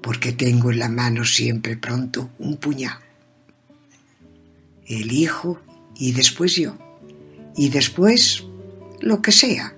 porque 0.02 0.32
tengo 0.32 0.70
en 0.70 0.80
la 0.80 0.90
mano 0.90 1.24
siempre 1.24 1.78
pronto 1.78 2.32
un 2.38 2.58
puñal. 2.58 2.98
El 4.86 5.12
hijo 5.12 5.62
y 5.96 6.12
después 6.12 6.56
yo, 6.56 6.76
y 7.56 7.70
después 7.70 8.44
lo 9.00 9.22
que 9.22 9.32
sea, 9.32 9.74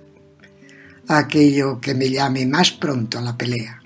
aquello 1.07 1.79
que 1.79 1.93
me 1.93 2.09
llame 2.09 2.45
más 2.45 2.71
pronto 2.71 3.19
a 3.19 3.21
la 3.21 3.37
pelea. 3.37 3.81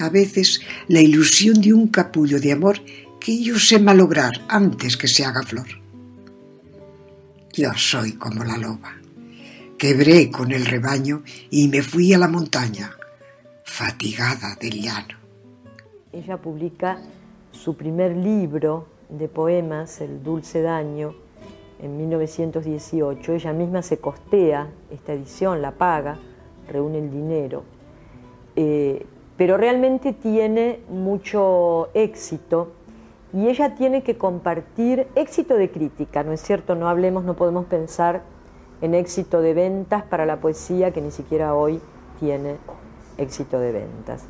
A 0.00 0.08
veces 0.08 0.60
la 0.88 1.00
ilusión 1.00 1.60
de 1.60 1.72
un 1.72 1.88
capullo 1.88 2.40
de 2.40 2.52
amor 2.52 2.80
que 3.20 3.42
yo 3.42 3.58
sé 3.58 3.78
malograr 3.78 4.32
antes 4.48 4.96
que 4.96 5.08
se 5.08 5.24
haga 5.24 5.42
flor. 5.42 5.68
Yo 7.52 7.72
soy 7.76 8.14
como 8.14 8.44
la 8.44 8.56
loba. 8.56 8.94
Quebré 9.78 10.30
con 10.30 10.52
el 10.52 10.64
rebaño 10.64 11.22
y 11.50 11.68
me 11.68 11.82
fui 11.82 12.12
a 12.14 12.18
la 12.18 12.28
montaña, 12.28 12.90
fatigada 13.64 14.56
del 14.60 14.80
llano. 14.80 15.16
Ella 16.12 16.36
publica 16.36 16.98
su 17.50 17.76
primer 17.76 18.16
libro 18.16 18.86
de 19.08 19.28
poemas, 19.28 20.00
El 20.00 20.22
Dulce 20.22 20.62
Daño, 20.62 21.14
en 21.80 21.96
1918. 21.96 23.32
Ella 23.34 23.52
misma 23.52 23.82
se 23.82 23.98
costea 23.98 24.70
esta 24.90 25.12
edición, 25.12 25.60
la 25.60 25.72
paga, 25.72 26.18
reúne 26.68 26.98
el 26.98 27.10
dinero. 27.10 27.64
Eh, 28.56 29.06
pero 29.42 29.56
realmente 29.56 30.12
tiene 30.12 30.78
mucho 30.88 31.88
éxito 31.94 32.68
y 33.32 33.48
ella 33.48 33.74
tiene 33.74 34.04
que 34.04 34.16
compartir 34.16 35.08
éxito 35.16 35.56
de 35.56 35.68
crítica, 35.68 36.22
¿no 36.22 36.30
es 36.30 36.40
cierto? 36.40 36.76
No 36.76 36.88
hablemos, 36.88 37.24
no 37.24 37.34
podemos 37.34 37.64
pensar 37.64 38.22
en 38.82 38.94
éxito 38.94 39.40
de 39.40 39.52
ventas 39.52 40.04
para 40.04 40.26
la 40.26 40.36
poesía 40.36 40.92
que 40.92 41.00
ni 41.00 41.10
siquiera 41.10 41.56
hoy 41.56 41.80
tiene 42.20 42.54
éxito 43.18 43.58
de 43.58 43.72
ventas. 43.72 44.26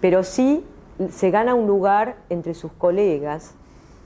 Pero 0.00 0.24
sí 0.24 0.64
se 1.10 1.30
gana 1.30 1.54
un 1.54 1.66
lugar 1.66 2.16
entre 2.30 2.54
sus 2.54 2.72
colegas, 2.72 3.52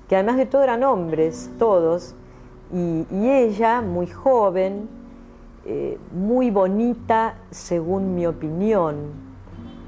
que 0.09 0.17
además 0.17 0.39
de 0.39 0.47
todo 0.47 0.65
eran 0.65 0.83
hombres, 0.83 1.53
todos, 1.61 2.17
y, 2.75 3.07
ella, 3.13 3.81
muy 3.81 4.09
joven, 4.09 4.89
eh, 5.67 5.99
muy 6.11 6.51
bonita 6.51 7.37
según 7.53 8.17
mi 8.17 8.27
opinión, 8.27 9.28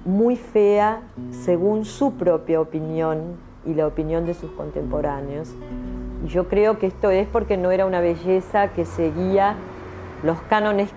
muy 0.04 0.37
fea 0.37 1.02
según 1.30 1.85
su 1.85 2.14
propia 2.14 2.61
opinión 2.61 3.37
y 3.66 3.75
la 3.75 3.87
opinión 3.87 4.26
de 4.26 4.35
sus 4.35 4.50
contemporáneos. 4.52 5.54
Y 6.25 6.28
yo 6.28 6.49
creo 6.49 6.78
que 6.78 6.87
esto 6.87 7.11
es 7.11 7.26
porque 7.26 7.57
no 7.57 7.71
era 7.71 7.87
una 7.87 8.00
belleza 8.00 8.69
que 8.69 8.85
seguía 8.85 9.57
los 10.23 10.40
cánones 10.42 10.90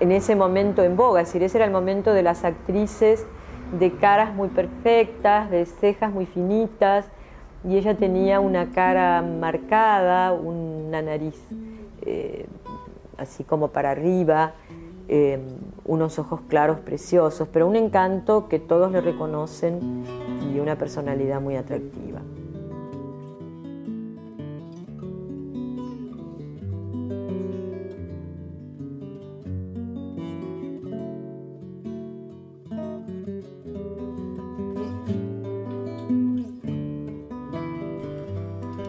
en 0.00 0.12
ese 0.12 0.36
momento 0.36 0.82
en 0.82 0.96
boga, 0.96 1.20
es 1.22 1.28
decir, 1.28 1.42
ese 1.42 1.58
era 1.58 1.64
el 1.64 1.72
momento 1.72 2.12
de 2.12 2.22
las 2.22 2.44
actrices 2.44 3.26
de 3.78 3.92
caras 3.92 4.34
muy 4.34 4.48
perfectas, 4.48 5.50
de 5.50 5.66
cejas 5.66 6.12
muy 6.12 6.26
finitas, 6.26 7.06
y 7.64 7.76
ella 7.76 7.96
tenía 7.96 8.40
una 8.40 8.70
cara 8.70 9.22
marcada, 9.22 10.32
una 10.32 11.02
nariz 11.02 11.36
eh, 12.02 12.46
así 13.16 13.42
como 13.42 13.68
para 13.68 13.90
arriba, 13.90 14.52
eh, 15.08 15.40
unos 15.84 16.18
ojos 16.18 16.40
claros 16.48 16.80
preciosos, 16.80 17.48
pero 17.52 17.66
un 17.66 17.76
encanto 17.76 18.48
que 18.48 18.58
todos 18.58 18.92
le 18.92 19.00
reconocen 19.00 20.04
y 20.52 20.60
una 20.60 20.76
personalidad 20.76 21.40
muy 21.40 21.56
atractiva. 21.56 22.20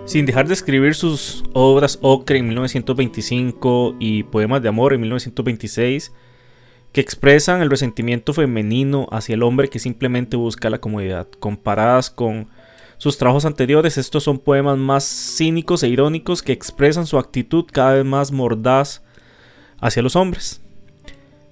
Sin 0.10 0.26
dejar 0.26 0.48
de 0.48 0.56
escribir 0.56 0.96
sus 0.96 1.44
obras 1.54 2.00
Ocre 2.02 2.40
en 2.40 2.48
1925 2.48 3.98
y 4.00 4.24
Poemas 4.24 4.60
de 4.64 4.68
Amor 4.68 4.94
en 4.94 5.02
1926, 5.02 6.12
que 6.92 7.00
expresan 7.00 7.62
el 7.62 7.70
resentimiento 7.70 8.34
femenino 8.34 9.08
hacia 9.12 9.36
el 9.36 9.44
hombre 9.44 9.68
que 9.68 9.78
simplemente 9.78 10.36
busca 10.36 10.72
la 10.72 10.82
comodidad. 10.82 11.28
Comparadas 11.40 12.10
con 12.10 12.48
sus 12.98 13.20
trabajos 13.20 13.46
anteriores, 13.46 14.00
estos 14.00 14.24
son 14.24 14.40
poemas 14.40 14.80
más 14.80 15.04
cínicos 15.04 15.84
e 15.84 15.90
irónicos 15.90 16.42
que 16.42 16.54
expresan 16.54 17.06
su 17.06 17.20
actitud 17.20 17.66
cada 17.72 17.94
vez 17.94 18.04
más 18.04 18.32
mordaz 18.32 19.04
hacia 19.80 20.02
los 20.02 20.16
hombres. 20.16 20.60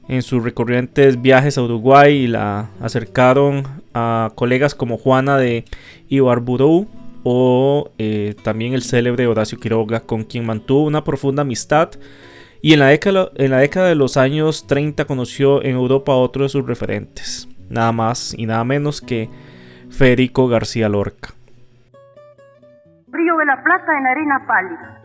En 0.07 0.23
sus 0.23 0.43
recurrentes 0.43 1.21
viajes 1.21 1.59
a 1.59 1.61
Uruguay 1.61 2.25
la 2.25 2.71
acercaron 2.81 3.83
a 3.93 4.31
colegas 4.33 4.73
como 4.73 4.97
Juana 4.97 5.37
de 5.37 5.63
Ibarburú, 6.09 6.87
o 7.29 7.91
eh, 7.97 8.35
también 8.41 8.73
el 8.73 8.83
célebre 8.83 9.27
Horacio 9.27 9.59
Quiroga, 9.59 9.99
con 9.99 10.23
quien 10.23 10.45
mantuvo 10.45 10.85
una 10.85 11.03
profunda 11.03 11.41
amistad 11.41 11.89
y 12.61 12.71
en 12.71 12.79
la, 12.79 12.87
década, 12.87 13.31
en 13.35 13.51
la 13.51 13.57
década 13.57 13.89
de 13.89 13.95
los 13.95 14.15
años 14.15 14.65
30 14.65 15.03
conoció 15.03 15.61
en 15.61 15.75
Europa 15.75 16.13
a 16.13 16.15
otro 16.15 16.43
de 16.43 16.49
sus 16.49 16.65
referentes, 16.65 17.49
nada 17.69 17.91
más 17.91 18.33
y 18.33 18.45
nada 18.45 18.63
menos 18.63 19.01
que 19.01 19.29
Federico 19.89 20.47
García 20.47 20.87
Lorca. 20.87 21.33
Río 23.11 23.35
de 23.35 23.45
la 23.45 23.61
Plata 23.61 23.97
en 23.99 24.07
arena 24.07 24.47
pálida. 24.47 25.01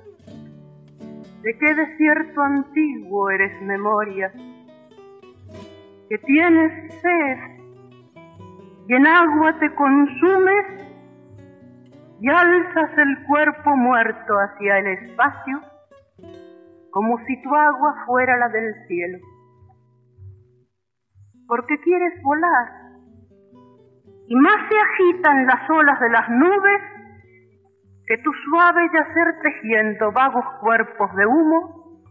¿De 1.43 1.59
qué 1.59 1.75
desierto 1.75 2.41
antiguo 2.41 3.31
eres 3.31 3.61
memoria? 3.63 4.33
Que 6.09 6.19
tienes 6.19 6.95
sed 7.01 7.39
y 8.89 8.95
en 8.95 9.09
agua 9.09 9.59
te 9.59 9.75
consumes 9.75 10.92
y 12.23 12.29
alzas 12.29 12.97
el 12.99 13.27
cuerpo 13.27 13.77
muerto 13.77 14.35
hacia 14.35 14.79
el 14.79 14.87
espacio 14.87 15.61
como 16.93 17.19
si 17.27 17.43
tu 17.43 17.53
agua 17.53 18.05
fuera 18.07 18.37
la 18.37 18.49
del 18.49 18.73
cielo. 18.87 19.19
Porque 21.49 21.81
quieres 21.81 22.23
volar 22.23 22.69
y 24.29 24.37
más 24.37 24.55
se 24.71 24.79
agitan 24.79 25.47
las 25.47 25.69
olas 25.69 25.99
de 25.99 26.11
las 26.11 26.29
nubes 26.29 26.83
que 28.07 28.19
tu 28.19 28.33
suave 28.45 28.89
yacer 28.95 29.41
tejiendo 29.43 30.13
vagos 30.13 30.45
cuerpos 30.61 31.13
de 31.17 31.27
humo 31.27 32.05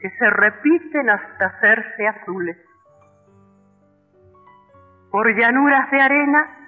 que 0.00 0.08
se 0.18 0.30
repiten 0.30 1.10
hasta 1.10 1.46
hacerse 1.46 2.06
azules. 2.06 2.56
Por 5.10 5.28
llanuras 5.38 5.90
de 5.90 6.00
arena 6.00 6.61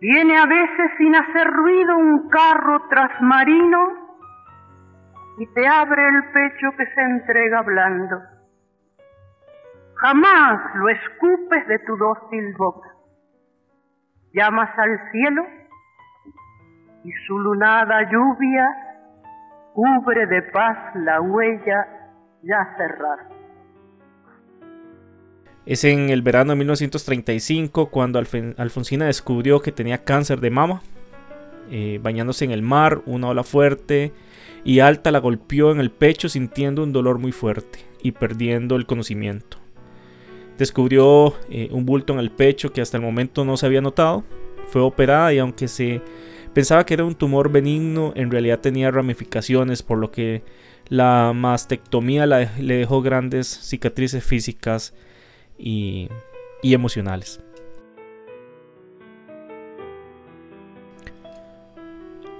Viene 0.00 0.38
a 0.38 0.46
veces 0.46 0.90
sin 0.96 1.14
hacer 1.14 1.46
ruido 1.48 1.96
un 1.96 2.28
carro 2.28 2.88
trasmarino 2.88 3.78
y 5.38 5.46
te 5.54 5.66
abre 5.66 6.08
el 6.08 6.24
pecho 6.32 6.76
que 6.76 6.86
se 6.86 7.00
entrega 7.00 7.62
blando. 7.62 8.20
Jamás 9.94 10.74
lo 10.76 10.88
escupes 10.88 11.66
de 11.66 11.78
tu 11.80 11.96
dócil 11.96 12.54
boca. 12.56 12.88
Llamas 14.32 14.70
al 14.78 15.10
cielo 15.10 15.44
y 17.02 17.10
su 17.26 17.38
lunada 17.38 18.02
lluvia 18.08 18.68
cubre 19.74 20.26
de 20.26 20.42
paz 20.42 20.94
la 20.94 21.20
huella 21.20 21.86
ya 22.42 22.74
cerrada. 22.76 23.37
Es 25.68 25.84
en 25.84 26.08
el 26.08 26.22
verano 26.22 26.52
de 26.52 26.56
1935 26.56 27.90
cuando 27.90 28.18
Alfonsina 28.18 29.04
descubrió 29.04 29.60
que 29.60 29.70
tenía 29.70 30.02
cáncer 30.02 30.40
de 30.40 30.48
mama. 30.48 30.80
Eh, 31.70 32.00
bañándose 32.02 32.46
en 32.46 32.52
el 32.52 32.62
mar, 32.62 33.02
una 33.04 33.28
ola 33.28 33.44
fuerte 33.44 34.12
y 34.64 34.78
alta 34.78 35.10
la 35.10 35.18
golpeó 35.18 35.70
en 35.70 35.78
el 35.78 35.90
pecho 35.90 36.30
sintiendo 36.30 36.82
un 36.82 36.94
dolor 36.94 37.18
muy 37.18 37.32
fuerte 37.32 37.80
y 38.02 38.12
perdiendo 38.12 38.76
el 38.76 38.86
conocimiento. 38.86 39.58
Descubrió 40.56 41.34
eh, 41.50 41.68
un 41.70 41.84
bulto 41.84 42.14
en 42.14 42.20
el 42.20 42.30
pecho 42.30 42.72
que 42.72 42.80
hasta 42.80 42.96
el 42.96 43.02
momento 43.02 43.44
no 43.44 43.58
se 43.58 43.66
había 43.66 43.82
notado. 43.82 44.24
Fue 44.68 44.80
operada 44.80 45.34
y 45.34 45.38
aunque 45.38 45.68
se 45.68 46.00
pensaba 46.54 46.86
que 46.86 46.94
era 46.94 47.04
un 47.04 47.14
tumor 47.14 47.52
benigno, 47.52 48.14
en 48.16 48.30
realidad 48.30 48.60
tenía 48.60 48.90
ramificaciones, 48.90 49.82
por 49.82 49.98
lo 49.98 50.12
que 50.12 50.42
la 50.88 51.34
mastectomía 51.34 52.24
le 52.24 52.74
dejó 52.74 53.02
grandes 53.02 53.48
cicatrices 53.48 54.24
físicas 54.24 54.94
y, 55.58 56.08
emocionales. 56.62 57.40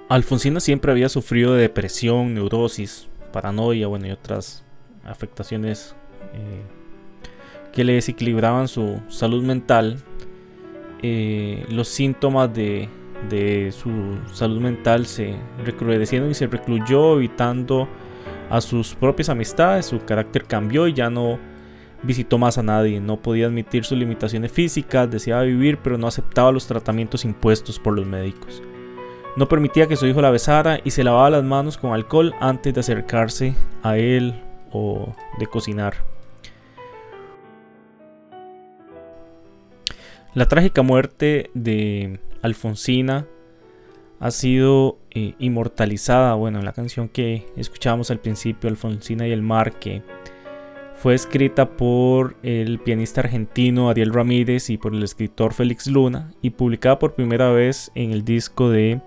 Alfonsina 0.08 0.60
siempre 0.60 0.90
había 0.90 1.08
sufrido 1.08 1.54
de 1.54 1.62
depresión, 1.62 2.34
neurosis, 2.34 3.08
paranoia, 3.32 3.88
bueno, 3.88 4.06
y 4.06 4.10
otras 4.10 4.64
afectaciones 5.04 5.94
eh, 6.32 6.62
que 7.72 7.84
le 7.84 7.94
desequilibraban 7.94 8.68
su 8.68 9.00
salud 9.08 9.44
mental. 9.44 9.98
Eh, 11.02 11.66
los 11.68 11.88
síntomas 11.88 12.52
de, 12.54 12.88
de, 13.28 13.70
su 13.72 14.18
salud 14.32 14.60
mental 14.60 15.06
se 15.06 15.36
recrudecieron 15.64 16.30
y 16.30 16.34
se 16.34 16.46
recluyó 16.46 17.16
evitando 17.16 17.86
a 18.48 18.60
sus 18.62 18.94
propias 18.94 19.28
amistades. 19.28 19.86
Su 19.86 20.04
carácter 20.04 20.44
cambió 20.44 20.88
y 20.88 20.94
ya 20.94 21.10
no 21.10 21.38
visitó 22.02 22.38
más 22.38 22.58
a 22.58 22.62
nadie, 22.62 23.00
no 23.00 23.16
podía 23.16 23.46
admitir 23.46 23.84
sus 23.84 23.98
limitaciones 23.98 24.52
físicas, 24.52 25.10
deseaba 25.10 25.42
vivir, 25.42 25.78
pero 25.78 25.98
no 25.98 26.06
aceptaba 26.06 26.52
los 26.52 26.66
tratamientos 26.66 27.24
impuestos 27.24 27.78
por 27.78 27.94
los 27.94 28.06
médicos. 28.06 28.62
No 29.36 29.48
permitía 29.48 29.86
que 29.86 29.96
su 29.96 30.06
hijo 30.06 30.20
la 30.20 30.30
besara 30.30 30.80
y 30.82 30.90
se 30.90 31.04
lavaba 31.04 31.30
las 31.30 31.44
manos 31.44 31.78
con 31.78 31.92
alcohol 31.92 32.34
antes 32.40 32.74
de 32.74 32.80
acercarse 32.80 33.54
a 33.82 33.96
él 33.96 34.42
o 34.72 35.14
de 35.38 35.46
cocinar. 35.46 35.94
La 40.34 40.46
trágica 40.46 40.82
muerte 40.82 41.50
de 41.54 42.20
Alfonsina 42.42 43.26
ha 44.20 44.30
sido 44.30 44.98
eh, 45.10 45.34
inmortalizada, 45.38 46.34
bueno, 46.34 46.58
en 46.58 46.64
la 46.64 46.72
canción 46.72 47.08
que 47.08 47.46
escuchábamos 47.56 48.10
al 48.10 48.18
principio, 48.18 48.68
Alfonsina 48.68 49.26
y 49.26 49.32
el 49.32 49.42
mar, 49.42 49.78
que 49.78 50.02
fue 50.98 51.14
escrita 51.14 51.76
por 51.76 52.36
el 52.42 52.80
pianista 52.80 53.20
argentino 53.20 53.88
Ariel 53.88 54.12
Ramírez 54.12 54.68
y 54.68 54.78
por 54.78 54.92
el 54.92 55.04
escritor 55.04 55.54
Félix 55.54 55.86
Luna 55.86 56.32
y 56.42 56.50
publicada 56.50 56.98
por 56.98 57.14
primera 57.14 57.50
vez 57.50 57.92
en 57.94 58.10
el 58.10 58.24
disco 58.24 58.68
de 58.68 59.00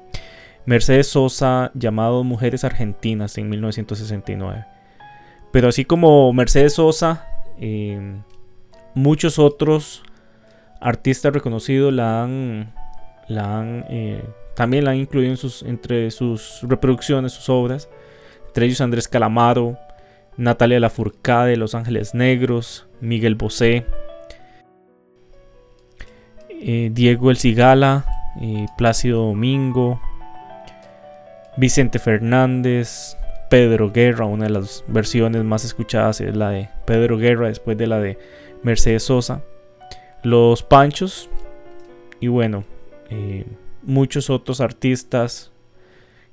Mercedes 0.66 1.08
Sosa 1.08 1.70
llamado 1.74 2.24
Mujeres 2.24 2.64
Argentinas 2.64 3.38
en 3.38 3.50
1969. 3.50 4.66
Pero 5.52 5.68
así 5.68 5.84
como 5.84 6.32
Mercedes 6.32 6.76
Sosa, 6.76 7.28
eh, 7.60 8.22
muchos 8.96 9.38
otros 9.38 10.02
artistas 10.80 11.34
reconocidos 11.34 11.92
la 11.94 12.24
han, 12.24 12.74
eh, 13.90 14.24
también 14.56 14.86
la 14.86 14.92
han 14.92 14.98
incluido 14.98 15.36
entre 15.66 16.10
sus 16.10 16.60
reproducciones, 16.62 17.34
sus 17.34 17.50
obras. 17.50 17.90
Entre 18.48 18.66
ellos 18.66 18.80
Andrés 18.80 19.10
Calamaro, 19.10 19.78
Natalia 20.38 20.80
Lafourcade, 20.80 21.58
Los 21.58 21.76
Ángeles 21.76 22.14
Negros, 22.14 22.88
Miguel 23.00 23.36
Bosé, 23.36 23.86
eh, 26.50 26.90
Diego 26.94 27.32
El 27.32 27.38
Cigala, 27.38 28.06
eh, 28.40 28.66
Plácido 28.78 29.26
Domingo, 29.26 30.02
Vicente 31.58 32.00
Fernández, 32.00 33.18
Pedro 33.50 33.92
Guerra, 33.92 34.26
una 34.26 34.46
de 34.46 34.52
las 34.52 34.84
versiones 34.88 35.44
más 35.44 35.66
escuchadas 35.66 36.22
es 36.22 36.36
la 36.36 36.52
de 36.52 36.70
Pedro 36.86 37.18
Guerra 37.18 37.48
después 37.48 37.78
de 37.78 37.88
la 37.88 38.00
de 38.00 38.18
Mercedes 38.64 39.04
Sosa, 39.04 39.44
Los 40.24 40.64
Panchos 40.64 41.30
y 42.22 42.28
bueno, 42.28 42.64
eh, 43.10 43.46
muchos 43.82 44.30
otros 44.30 44.62
artistas 44.62 45.52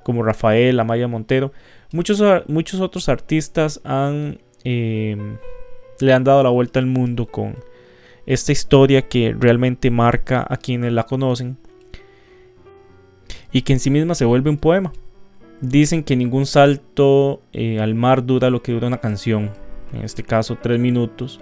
como 0.05 0.23
Rafael, 0.23 0.79
Amaya 0.79 1.09
Montero, 1.09 1.53
muchos, 1.93 2.23
muchos 2.49 2.81
otros 2.81 3.09
artistas 3.09 3.81
han, 3.85 4.39
em, 4.65 5.39
le 6.01 6.13
han 6.13 6.25
dado 6.25 6.43
la 6.43 6.51
vuelta 6.51 6.79
al 6.79 6.87
mundo 6.87 7.27
con 7.27 7.57
esta 8.27 8.53
historia 8.53 9.09
que 9.09 9.35
realmente 9.39 9.91
marca 9.91 10.47
a 10.49 10.57
quienes 10.57 10.93
la 10.93 11.05
conocen 11.05 11.57
y 13.53 13.63
que 13.63 13.73
en 13.73 13.81
sí 13.81 13.91
misma 13.91 14.15
se 14.15 14.25
vuelve 14.25 14.51
un 14.51 14.59
poema. 14.59 14.93
Dicen 15.61 16.05
que 16.05 16.15
ningún 16.15 16.47
salto 16.47 17.43
eh, 17.53 17.81
al 17.81 17.95
mar 17.95 18.25
dura 18.25 18.51
lo 18.51 18.63
que 18.63 18.73
dura 18.73 18.87
una 18.87 18.99
canción, 18.99 19.51
en 19.93 20.03
este 20.03 20.23
caso 20.23 20.59
tres 20.61 20.79
minutos, 20.79 21.41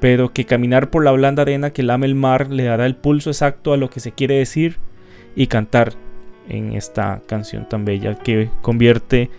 pero 0.00 0.32
que 0.32 0.46
caminar 0.46 0.90
por 0.90 1.04
la 1.04 1.12
blanda 1.12 1.42
arena 1.42 1.70
que 1.70 1.82
lame 1.82 2.06
el 2.06 2.14
mar 2.14 2.50
le 2.50 2.64
dará 2.64 2.86
el 2.86 2.96
pulso 2.96 3.30
exacto 3.30 3.72
a 3.72 3.76
lo 3.76 3.90
que 3.90 4.00
se 4.00 4.12
quiere 4.12 4.36
decir 4.36 4.78
y 5.36 5.46
cantar 5.46 5.92
en 6.50 6.72
esta 6.74 7.22
canción 7.26 7.68
tan 7.68 7.84
bella 7.84 8.14
que 8.16 8.50
convierte 8.62 9.30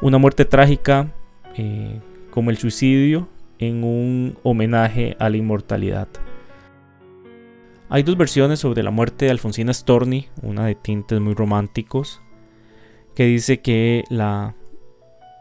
una 0.00 0.18
muerte 0.18 0.44
trágica 0.44 1.12
eh, 1.56 2.00
como 2.30 2.50
el 2.50 2.58
suicidio 2.58 3.28
en 3.58 3.84
un 3.84 4.38
homenaje 4.42 5.16
a 5.18 5.28
la 5.28 5.36
inmortalidad. 5.36 6.08
Hay 7.88 8.04
dos 8.04 8.16
versiones 8.16 8.60
sobre 8.60 8.82
la 8.82 8.92
muerte 8.92 9.24
de 9.24 9.32
Alfonsina 9.32 9.74
Storni, 9.74 10.28
una 10.42 10.66
de 10.66 10.76
tintes 10.76 11.20
muy 11.20 11.34
románticos, 11.34 12.22
que 13.16 13.24
dice 13.24 13.60
que 13.60 14.04
la, 14.08 14.54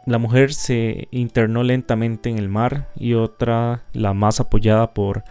la 0.08 0.18
mujer 0.18 0.54
se 0.54 1.08
internó 1.12 1.64
lentamente 1.64 2.30
en 2.30 2.40
el 2.40 2.50
mar 2.50 2.90
y 2.96 3.14
otra, 3.14 3.84
la 3.94 4.14
más 4.14 4.40
apoyada 4.40 4.94
por 4.96 5.24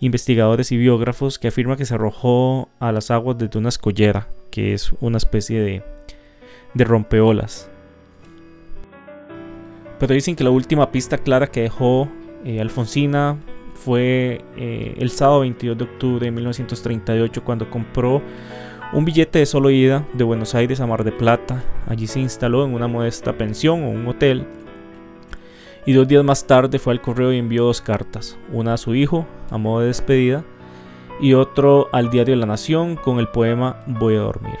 investigadores 0.00 0.72
y 0.72 0.76
biógrafos 0.76 1.38
que 1.38 1.48
afirma 1.48 1.76
que 1.76 1.86
se 1.86 1.94
arrojó 1.94 2.68
a 2.78 2.92
las 2.92 3.10
aguas 3.10 3.38
desde 3.38 3.58
una 3.58 3.68
escollera, 3.68 4.28
que 4.50 4.74
es 4.74 4.92
una 5.00 5.18
especie 5.18 5.60
de, 5.60 5.82
rompeolas. 6.84 7.70
Pero 9.98 10.12
dicen 10.12 10.36
que 10.36 10.44
la 10.44 10.50
última 10.50 10.92
pista 10.92 11.16
clara 11.16 11.46
que 11.46 11.62
dejó 11.62 12.08
eh, 12.44 12.60
Alfonsina 12.60 13.38
fue 13.74 14.44
eh, 14.56 14.94
el 14.98 15.10
sábado 15.10 15.40
22 15.40 15.78
de 15.78 15.84
octubre 15.84 16.26
de 16.26 16.30
1938 16.30 17.44
cuando 17.44 17.70
compró 17.70 18.20
un 18.92 19.04
billete 19.04 19.38
de 19.38 19.46
solo 19.46 19.70
ida 19.70 20.06
de 20.12 20.24
Buenos 20.24 20.54
Aires 20.54 20.80
a 20.80 20.86
Mar 20.86 21.02
de 21.02 21.12
Plata. 21.12 21.62
Allí 21.86 22.06
se 22.06 22.20
instaló 22.20 22.64
en 22.64 22.74
una 22.74 22.88
modesta 22.88 23.36
pensión 23.36 23.82
o 23.84 23.90
un 23.90 24.06
hotel 24.06 24.46
y 25.86 25.92
dos 25.92 26.08
días 26.08 26.24
más 26.24 26.46
tarde 26.46 26.80
fue 26.80 26.92
al 26.92 27.00
correo 27.00 27.32
y 27.32 27.38
envió 27.38 27.64
dos 27.64 27.80
cartas, 27.80 28.36
una 28.52 28.74
a 28.74 28.76
su 28.76 28.94
hijo 28.94 29.24
a 29.50 29.56
modo 29.56 29.80
de 29.80 29.86
despedida 29.86 30.44
y 31.20 31.32
otro 31.34 31.88
al 31.92 32.10
diario 32.10 32.34
La 32.36 32.44
Nación 32.44 32.96
con 32.96 33.20
el 33.20 33.28
poema 33.28 33.80
Voy 33.86 34.16
a 34.16 34.20
dormir. 34.20 34.58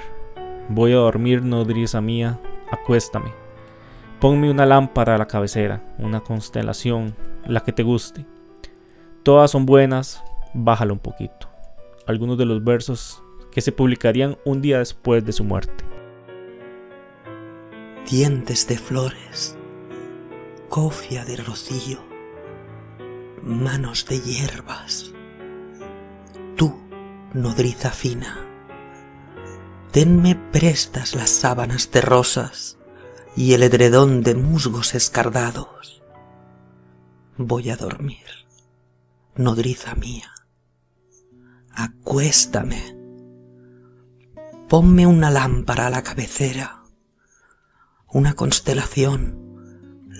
Voy 0.68 0.92
a 0.92 0.96
dormir, 0.96 1.42
nodriza 1.42 2.00
mía, 2.00 2.40
acuéstame. 2.70 3.32
Ponme 4.20 4.50
una 4.50 4.64
lámpara 4.64 5.16
a 5.16 5.18
la 5.18 5.26
cabecera, 5.26 5.82
una 5.98 6.20
constelación, 6.20 7.14
la 7.44 7.60
que 7.60 7.72
te 7.72 7.82
guste. 7.82 8.24
Todas 9.22 9.50
son 9.50 9.66
buenas, 9.66 10.22
bájala 10.54 10.92
un 10.92 11.00
poquito. 11.00 11.48
Algunos 12.06 12.38
de 12.38 12.46
los 12.46 12.62
versos 12.62 13.22
que 13.50 13.60
se 13.60 13.72
publicarían 13.72 14.38
un 14.44 14.62
día 14.62 14.78
después 14.78 15.24
de 15.24 15.32
su 15.32 15.44
muerte. 15.44 15.84
Dientes 18.08 18.66
de 18.68 18.78
flores 18.78 19.55
cofia 20.68 21.24
de 21.24 21.36
rocío, 21.36 21.98
manos 23.42 24.06
de 24.06 24.20
hierbas. 24.20 25.12
Tú, 26.56 26.74
nodriza 27.32 27.90
fina, 27.90 28.44
tenme 29.92 30.34
prestas 30.34 31.14
las 31.14 31.30
sábanas 31.30 31.90
de 31.90 32.00
rosas 32.00 32.78
y 33.36 33.54
el 33.54 33.62
edredón 33.62 34.22
de 34.22 34.34
musgos 34.34 34.94
escardados. 34.94 36.02
Voy 37.36 37.70
a 37.70 37.76
dormir, 37.76 38.26
nodriza 39.34 39.94
mía. 39.94 40.32
Acuéstame. 41.70 42.96
Ponme 44.68 45.06
una 45.06 45.30
lámpara 45.30 45.86
a 45.86 45.90
la 45.90 46.02
cabecera, 46.02 46.82
una 48.08 48.34
constelación 48.34 49.45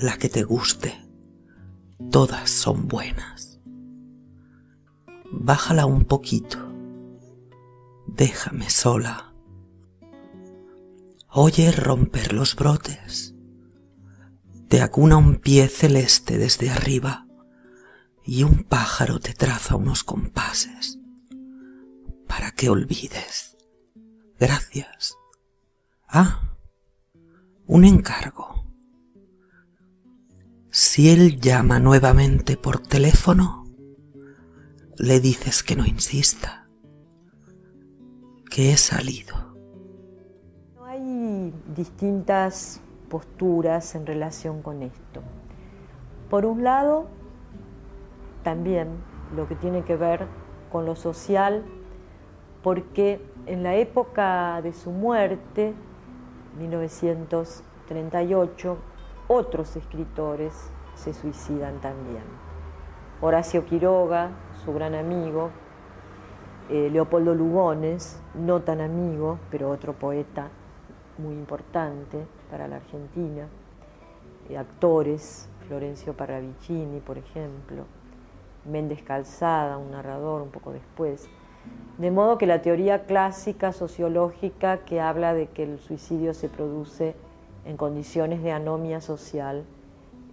la 0.00 0.18
que 0.18 0.28
te 0.28 0.42
guste. 0.42 0.94
Todas 2.10 2.50
son 2.50 2.88
buenas. 2.88 3.60
Bájala 5.32 5.86
un 5.86 6.04
poquito. 6.04 6.58
Déjame 8.06 8.70
sola. 8.70 9.34
Oye 11.28 11.72
romper 11.72 12.32
los 12.32 12.54
brotes. 12.54 13.34
Te 14.68 14.82
acuna 14.82 15.16
un 15.16 15.36
pie 15.36 15.68
celeste 15.68 16.38
desde 16.38 16.70
arriba 16.70 17.26
y 18.24 18.42
un 18.42 18.64
pájaro 18.64 19.20
te 19.20 19.32
traza 19.32 19.76
unos 19.76 20.02
compases 20.02 20.98
para 22.26 22.50
que 22.50 22.68
olvides. 22.68 23.56
Gracias. 24.38 25.16
Ah, 26.08 26.56
un 27.66 27.84
encargo. 27.84 28.65
Si 30.78 31.08
él 31.08 31.40
llama 31.40 31.78
nuevamente 31.78 32.58
por 32.58 32.80
teléfono, 32.80 33.64
le 34.98 35.20
dices 35.20 35.62
que 35.62 35.74
no 35.74 35.86
insista, 35.86 36.68
que 38.50 38.74
he 38.74 38.76
salido. 38.76 39.56
Hay 40.84 41.54
distintas 41.74 42.82
posturas 43.08 43.94
en 43.94 44.04
relación 44.04 44.60
con 44.60 44.82
esto. 44.82 45.22
Por 46.28 46.44
un 46.44 46.62
lado, 46.62 47.06
también 48.42 48.88
lo 49.34 49.48
que 49.48 49.54
tiene 49.54 49.82
que 49.82 49.96
ver 49.96 50.26
con 50.70 50.84
lo 50.84 50.94
social, 50.94 51.64
porque 52.62 53.18
en 53.46 53.62
la 53.62 53.76
época 53.76 54.60
de 54.60 54.74
su 54.74 54.90
muerte, 54.90 55.72
1938, 56.58 58.76
otros 59.28 59.76
escritores 59.76 60.70
se 60.94 61.12
suicidan 61.12 61.80
también. 61.80 62.24
Horacio 63.20 63.64
Quiroga, 63.64 64.30
su 64.64 64.72
gran 64.72 64.94
amigo, 64.94 65.50
eh, 66.68 66.90
Leopoldo 66.90 67.34
Lugones, 67.34 68.20
no 68.34 68.62
tan 68.62 68.80
amigo, 68.80 69.38
pero 69.50 69.70
otro 69.70 69.92
poeta 69.92 70.48
muy 71.18 71.34
importante 71.34 72.26
para 72.50 72.68
la 72.68 72.76
Argentina, 72.76 73.46
eh, 74.48 74.58
actores, 74.58 75.48
Florencio 75.66 76.12
Parravicini, 76.12 77.00
por 77.00 77.18
ejemplo, 77.18 77.84
Méndez 78.64 79.02
Calzada, 79.02 79.78
un 79.78 79.92
narrador 79.92 80.42
un 80.42 80.50
poco 80.50 80.72
después. 80.72 81.28
De 81.98 82.10
modo 82.10 82.38
que 82.38 82.46
la 82.46 82.62
teoría 82.62 83.06
clásica 83.06 83.72
sociológica 83.72 84.78
que 84.78 85.00
habla 85.00 85.34
de 85.34 85.46
que 85.48 85.62
el 85.62 85.78
suicidio 85.78 86.34
se 86.34 86.48
produce 86.48 87.14
en 87.66 87.76
condiciones 87.76 88.42
de 88.42 88.52
anomia 88.52 89.00
social 89.00 89.64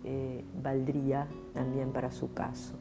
eh, 0.06 0.44
valdría 0.62 1.28
también 1.54 1.92
para 1.92 2.12
su 2.12 2.34
caso. 2.34 2.76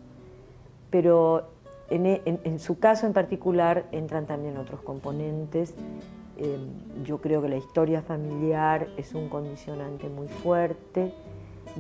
Pero 0.91 1.49
en, 1.89 2.59
su 2.59 2.79
caso 2.79 3.07
en 3.07 3.13
particular 3.13 3.87
entran 3.93 4.27
también 4.27 4.57
otros 4.57 4.81
componentes. 4.83 5.75
Eh, 6.37 6.59
yo 7.05 7.19
creo 7.19 7.43
que 7.43 7.49
la 7.49 7.57
historia 7.57 8.03
familiar 8.03 8.89
es 8.97 9.15
un 9.15 9.29
condicionante 9.29 10.09
muy 10.09 10.29
fuerte. 10.29 11.13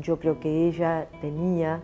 Yo 0.00 0.18
creo 0.18 0.40
que 0.40 0.68
ella 0.68 1.08
tenía 1.20 1.80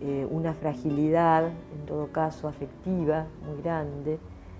eh, 0.00 0.26
una 0.30 0.54
fragilidad, 0.54 1.46
en 1.46 1.86
todo 1.86 2.08
caso 2.08 2.46
afectiva, 2.46 3.26
muy 3.46 3.62
grande. 3.62 4.18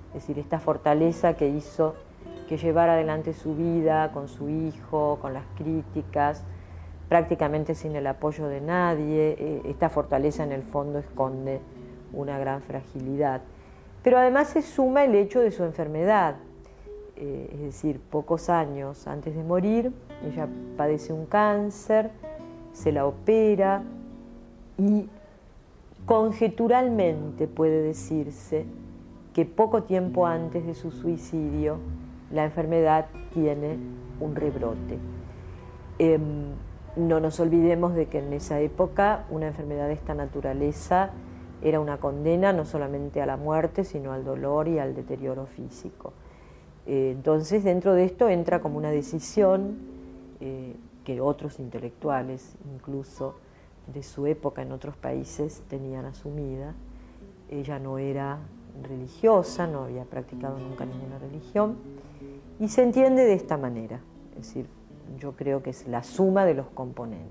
Es 0.09 0.23
decir, 0.23 0.39
esta 0.39 0.59
fortaleza 0.59 1.35
que 1.35 1.49
hizo 1.49 1.95
que 2.49 2.57
llevara 2.57 2.95
adelante 2.95 3.35
su 3.35 3.55
vida 3.55 4.11
con 4.13 4.27
su 4.27 4.49
hijo, 4.49 5.19
con 5.21 5.35
las 5.35 5.45
críticas, 5.57 6.43
prácticamente 7.09 7.75
sin 7.75 7.95
el 7.95 8.07
apoyo 8.07 8.49
de 8.49 8.61
nadie. 8.61 9.37
Eh, 9.39 9.63
esta 9.67 9.91
fortaleza 9.91 10.43
en 10.43 10.53
el 10.53 10.63
fondo 10.63 10.99
esconde 10.99 11.61
una 12.13 12.39
gran 12.39 12.63
fragilidad. 12.63 13.43
Pero 14.03 14.19
además 14.19 14.49
se 14.49 14.63
suma 14.63 15.05
el 15.05 15.15
hecho 15.15 15.41
de 15.41 15.51
su 15.51 15.63
enfermedad, 15.63 16.37
eh, 17.17 17.51
es 17.53 17.61
decir, 17.61 18.01
pocos 18.01 18.49
años 18.49 19.07
antes 19.07 19.37
de 19.37 19.43
morir, 19.43 19.93
ella 20.25 20.49
padece 20.77 21.13
un 21.13 21.27
cáncer, 21.27 22.11
se 22.73 22.93
la 22.93 23.07
opera 23.07 23.83
y 24.79 25.09
conjeturalmente 26.07 27.47
puede 27.49 27.83
decirse 27.83 28.65
que 29.35 29.45
poco 29.45 29.83
tiempo 29.83 30.27
antes 30.27 30.65
de 30.65 30.75
su 30.75 30.91
suicidio 30.91 31.79
la 32.33 32.45
enfermedad 32.45 33.07
tiene 33.33 33.79
un 34.21 34.35
rebrote. 34.35 34.99
Em, 35.99 36.53
no 36.97 37.21
nos 37.21 37.39
olvidemos 37.41 37.95
de 37.95 38.07
que 38.07 38.19
en 38.19 38.33
esa 38.33 38.61
época 38.61 39.25
una 39.31 39.47
enfermedad 39.47 39.87
de 39.87 39.95
esta 39.95 40.15
naturaleza 40.15 41.11
era 41.63 41.81
una 41.81 41.99
condena 41.99 42.53
no 42.53 42.65
solamente 42.65 43.21
a 43.21 43.27
la 43.27 43.37
muerte, 43.37 43.85
sino 43.85 44.13
al 44.13 44.25
dolor 44.25 44.69
y 44.69 44.79
al 44.79 44.95
deterioro 44.95 45.47
físico. 45.47 46.13
Eh, 46.87 47.11
entonces, 47.13 47.65
dentro 47.65 47.95
de 47.95 48.05
esto 48.05 48.29
entra 48.29 48.61
como 48.61 48.79
una 48.79 48.91
decisión 48.91 49.79
eh, 50.41 50.75
que 51.05 51.21
otros 51.21 51.59
intelectuales, 51.59 52.57
incluso 52.75 53.37
de 53.93 54.03
su 54.03 54.27
época 54.27 54.63
en 54.63 54.73
otros 54.73 54.97
países, 54.97 55.63
tenían 55.69 56.05
asumida. 56.05 56.75
Ella 57.51 57.79
no 57.79 57.99
era 57.99 58.39
religiosa, 58.83 59.67
no 59.67 59.85
había 59.85 60.05
practicado 60.05 60.59
nunca 60.59 60.85
ninguna 60.85 61.19
religión, 61.19 61.77
y 62.61 62.69
se 62.69 62.83
entiende 62.83 63.25
de 63.25 63.33
esta 63.35 63.57
manera. 63.57 64.01
Es 64.33 64.39
decir, 64.47 64.67
yo 65.21 65.33
creo 65.33 65.63
que 65.63 65.71
es 65.71 65.87
la 65.89 66.03
suma 66.03 66.45
de 66.45 66.55
los 66.55 66.67
componentes. 66.69 67.29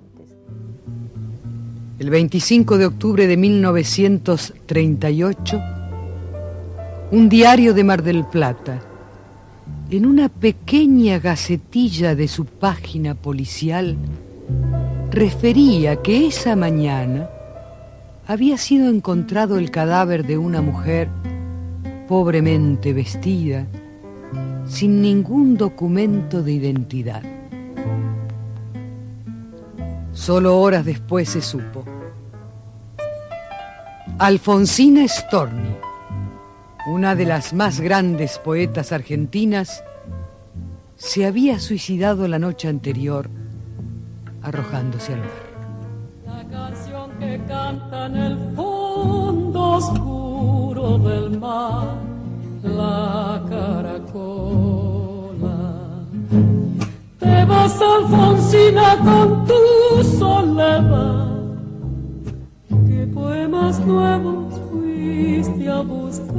El 1.99 2.09
25 2.09 2.77
de 2.77 2.85
octubre 2.85 3.27
de 3.27 3.35
1938, 3.37 5.61
un 7.11 7.29
diario 7.29 7.73
de 7.73 7.83
Mar 7.83 8.03
del 8.03 8.23
Plata, 8.25 8.81
en 9.89 10.05
una 10.05 10.29
pequeña 10.29 11.19
gacetilla 11.19 12.13
de 12.13 12.27
su 12.27 12.45
página 12.45 13.15
policial, 13.15 13.95
refería 15.11 16.01
que 16.01 16.27
esa 16.27 16.55
mañana 16.55 17.29
había 18.27 18.57
sido 18.57 18.89
encontrado 18.89 19.57
el 19.57 19.71
cadáver 19.71 20.27
de 20.27 20.37
una 20.37 20.61
mujer 20.61 21.07
pobremente 22.07 22.93
vestida, 22.93 23.65
sin 24.67 25.01
ningún 25.01 25.57
documento 25.57 26.43
de 26.43 26.51
identidad. 26.51 27.23
Solo 30.13 30.59
horas 30.59 30.83
después 30.85 31.29
se 31.29 31.41
supo. 31.41 31.85
Alfonsina 34.19 35.07
Storni, 35.07 35.75
una 36.87 37.15
de 37.15 37.25
las 37.25 37.53
más 37.53 37.79
grandes 37.79 38.39
poetas 38.39 38.91
argentinas, 38.91 39.83
se 40.95 41.25
había 41.25 41.59
suicidado 41.59 42.27
la 42.27 42.39
noche 42.39 42.67
anterior 42.67 43.29
arrojándose 44.41 45.13
al 45.13 45.19
mar. 45.19 45.47
La 46.25 46.43
canción 46.49 47.11
que 47.19 47.39
canta 47.47 48.05
en 48.07 48.15
el 48.15 48.37
fondo 48.55 49.61
oscuro 49.73 50.97
del 50.97 51.39
mar, 51.39 51.95
la 52.63 53.43
te 57.19 57.45
vas, 57.45 57.81
Alfonsina, 57.81 58.97
con 58.97 59.45
tu 59.45 60.03
soledad. 60.03 61.27
¿Qué 62.69 63.07
poemas 63.13 63.79
nuevos 63.79 64.53
fuiste 64.69 65.69
a 65.69 65.81
buscar? 65.81 66.37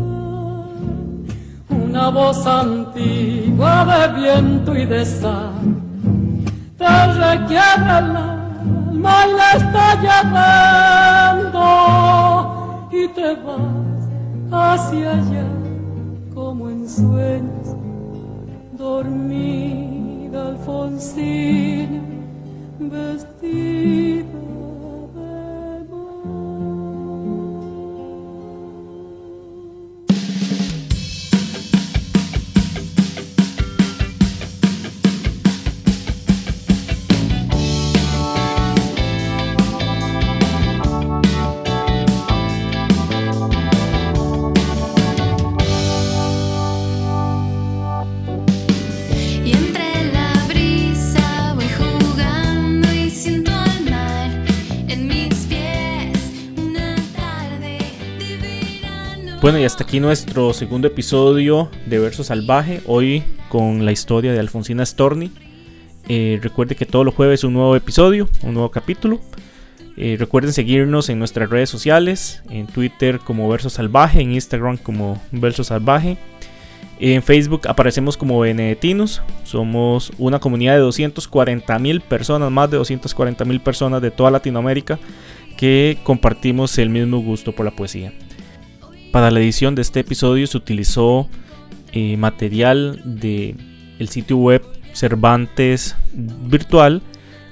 Una 1.69 2.11
voz 2.11 2.47
antigua 2.47 3.85
de 3.85 4.21
viento 4.21 4.77
y 4.77 4.85
de 4.85 5.05
sal 5.05 5.79
te 6.79 7.07
requiere 7.13 7.99
el 7.99 8.17
alma 8.17 9.27
y 9.27 9.33
la 9.33 9.53
está 9.57 10.01
llamando 10.01 11.63
y 12.93 13.09
te 13.09 13.35
vas 13.43 13.99
hacia 14.81 15.11
allá 15.11 15.47
como 16.35 16.71
en 16.71 16.89
sueños 16.89 17.58
dormir. 18.99 20.35
Alfonsina 20.35 22.03
vestida 22.81 24.08
Bueno, 59.49 59.61
y 59.61 59.65
hasta 59.65 59.85
aquí 59.85 59.99
nuestro 59.99 60.53
segundo 60.53 60.89
episodio 60.89 61.71
de 61.87 61.99
Verso 61.99 62.23
Salvaje, 62.23 62.83
hoy 62.85 63.25
con 63.49 63.87
la 63.87 63.93
historia 63.93 64.31
de 64.31 64.39
Alfonsina 64.39 64.85
Storni. 64.85 65.33
Eh, 66.07 66.39
recuerde 66.43 66.77
que 66.77 66.85
todos 66.85 67.03
los 67.03 67.15
jueves 67.15 67.45
un 67.45 67.55
nuevo 67.55 67.75
episodio, 67.75 68.29
un 68.43 68.53
nuevo 68.53 68.71
capítulo. 68.71 69.23
Eh, 69.97 70.17
recuerden 70.19 70.53
seguirnos 70.53 71.09
en 71.09 71.19
nuestras 71.19 71.49
redes 71.49 71.71
sociales, 71.71 72.43
en 72.51 72.67
Twitter 72.67 73.21
como 73.21 73.49
Verso 73.49 73.71
Salvaje, 73.71 74.21
en 74.21 74.33
Instagram 74.33 74.77
como 74.77 75.19
Verso 75.33 75.65
Salvaje. 75.65 76.19
En 77.01 77.23
Facebook 77.23 77.69
aparecemos 77.69 78.19
como 78.19 78.41
Benedetinos. 78.41 79.23
Somos 79.45 80.13
una 80.19 80.41
comunidad 80.41 80.75
de 80.75 80.81
240 80.81 81.79
mil 81.79 82.03
personas, 82.03 82.51
más 82.51 82.71
de 82.71 82.77
240 82.77 83.47
mil 83.47 83.63
personas 83.63 84.03
de 84.03 84.11
toda 84.11 84.31
Latinoamérica 84.31 84.99
que 85.57 85.97
compartimos 86.03 86.77
el 86.77 86.91
mismo 86.91 87.21
gusto 87.21 87.53
por 87.53 87.65
la 87.65 87.71
poesía. 87.71 88.13
Para 89.13 89.31
la 89.31 89.41
edición 89.41 89.75
de 89.75 89.83
este 89.83 90.01
episodio 90.01 90.47
se 90.47 90.57
utilizó 90.57 91.29
eh, 91.93 92.17
material 92.17 93.01
del 93.05 93.57
el 93.99 94.09
sitio 94.09 94.37
web 94.37 94.63
Cervantes 94.93 95.97
Virtual, 96.13 97.03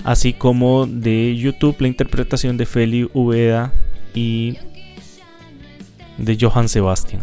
así 0.05 0.33
como 0.33 0.87
de 0.87 1.35
YouTube 1.37 1.77
la 1.81 1.89
interpretación 1.89 2.57
de 2.57 2.67
Feli 2.67 3.09
Uveda 3.15 3.73
y 4.15 4.59
de 6.19 6.39
Johann 6.41 6.69
Sebastian. 6.69 7.23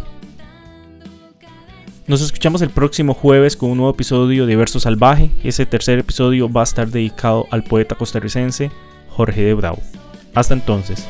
Nos 2.06 2.22
escuchamos 2.22 2.62
el 2.62 2.70
próximo 2.70 3.14
jueves 3.14 3.56
con 3.56 3.70
un 3.70 3.78
nuevo 3.78 3.94
episodio 3.94 4.46
de 4.46 4.58
Verso 4.58 4.80
Salvaje. 4.80 5.32
Ese 5.44 5.66
tercer 5.66 6.00
episodio 6.00 6.52
va 6.52 6.62
a 6.62 6.66
estar 6.66 6.90
dedicado 6.90 7.48
al 7.50 7.64
poeta 7.64 7.96
costarricense 7.96 8.72
Jorge 9.10 9.42
de 9.42 9.54
Bravo. 9.54 9.80
Hasta 10.34 10.54
entonces. 10.54 11.08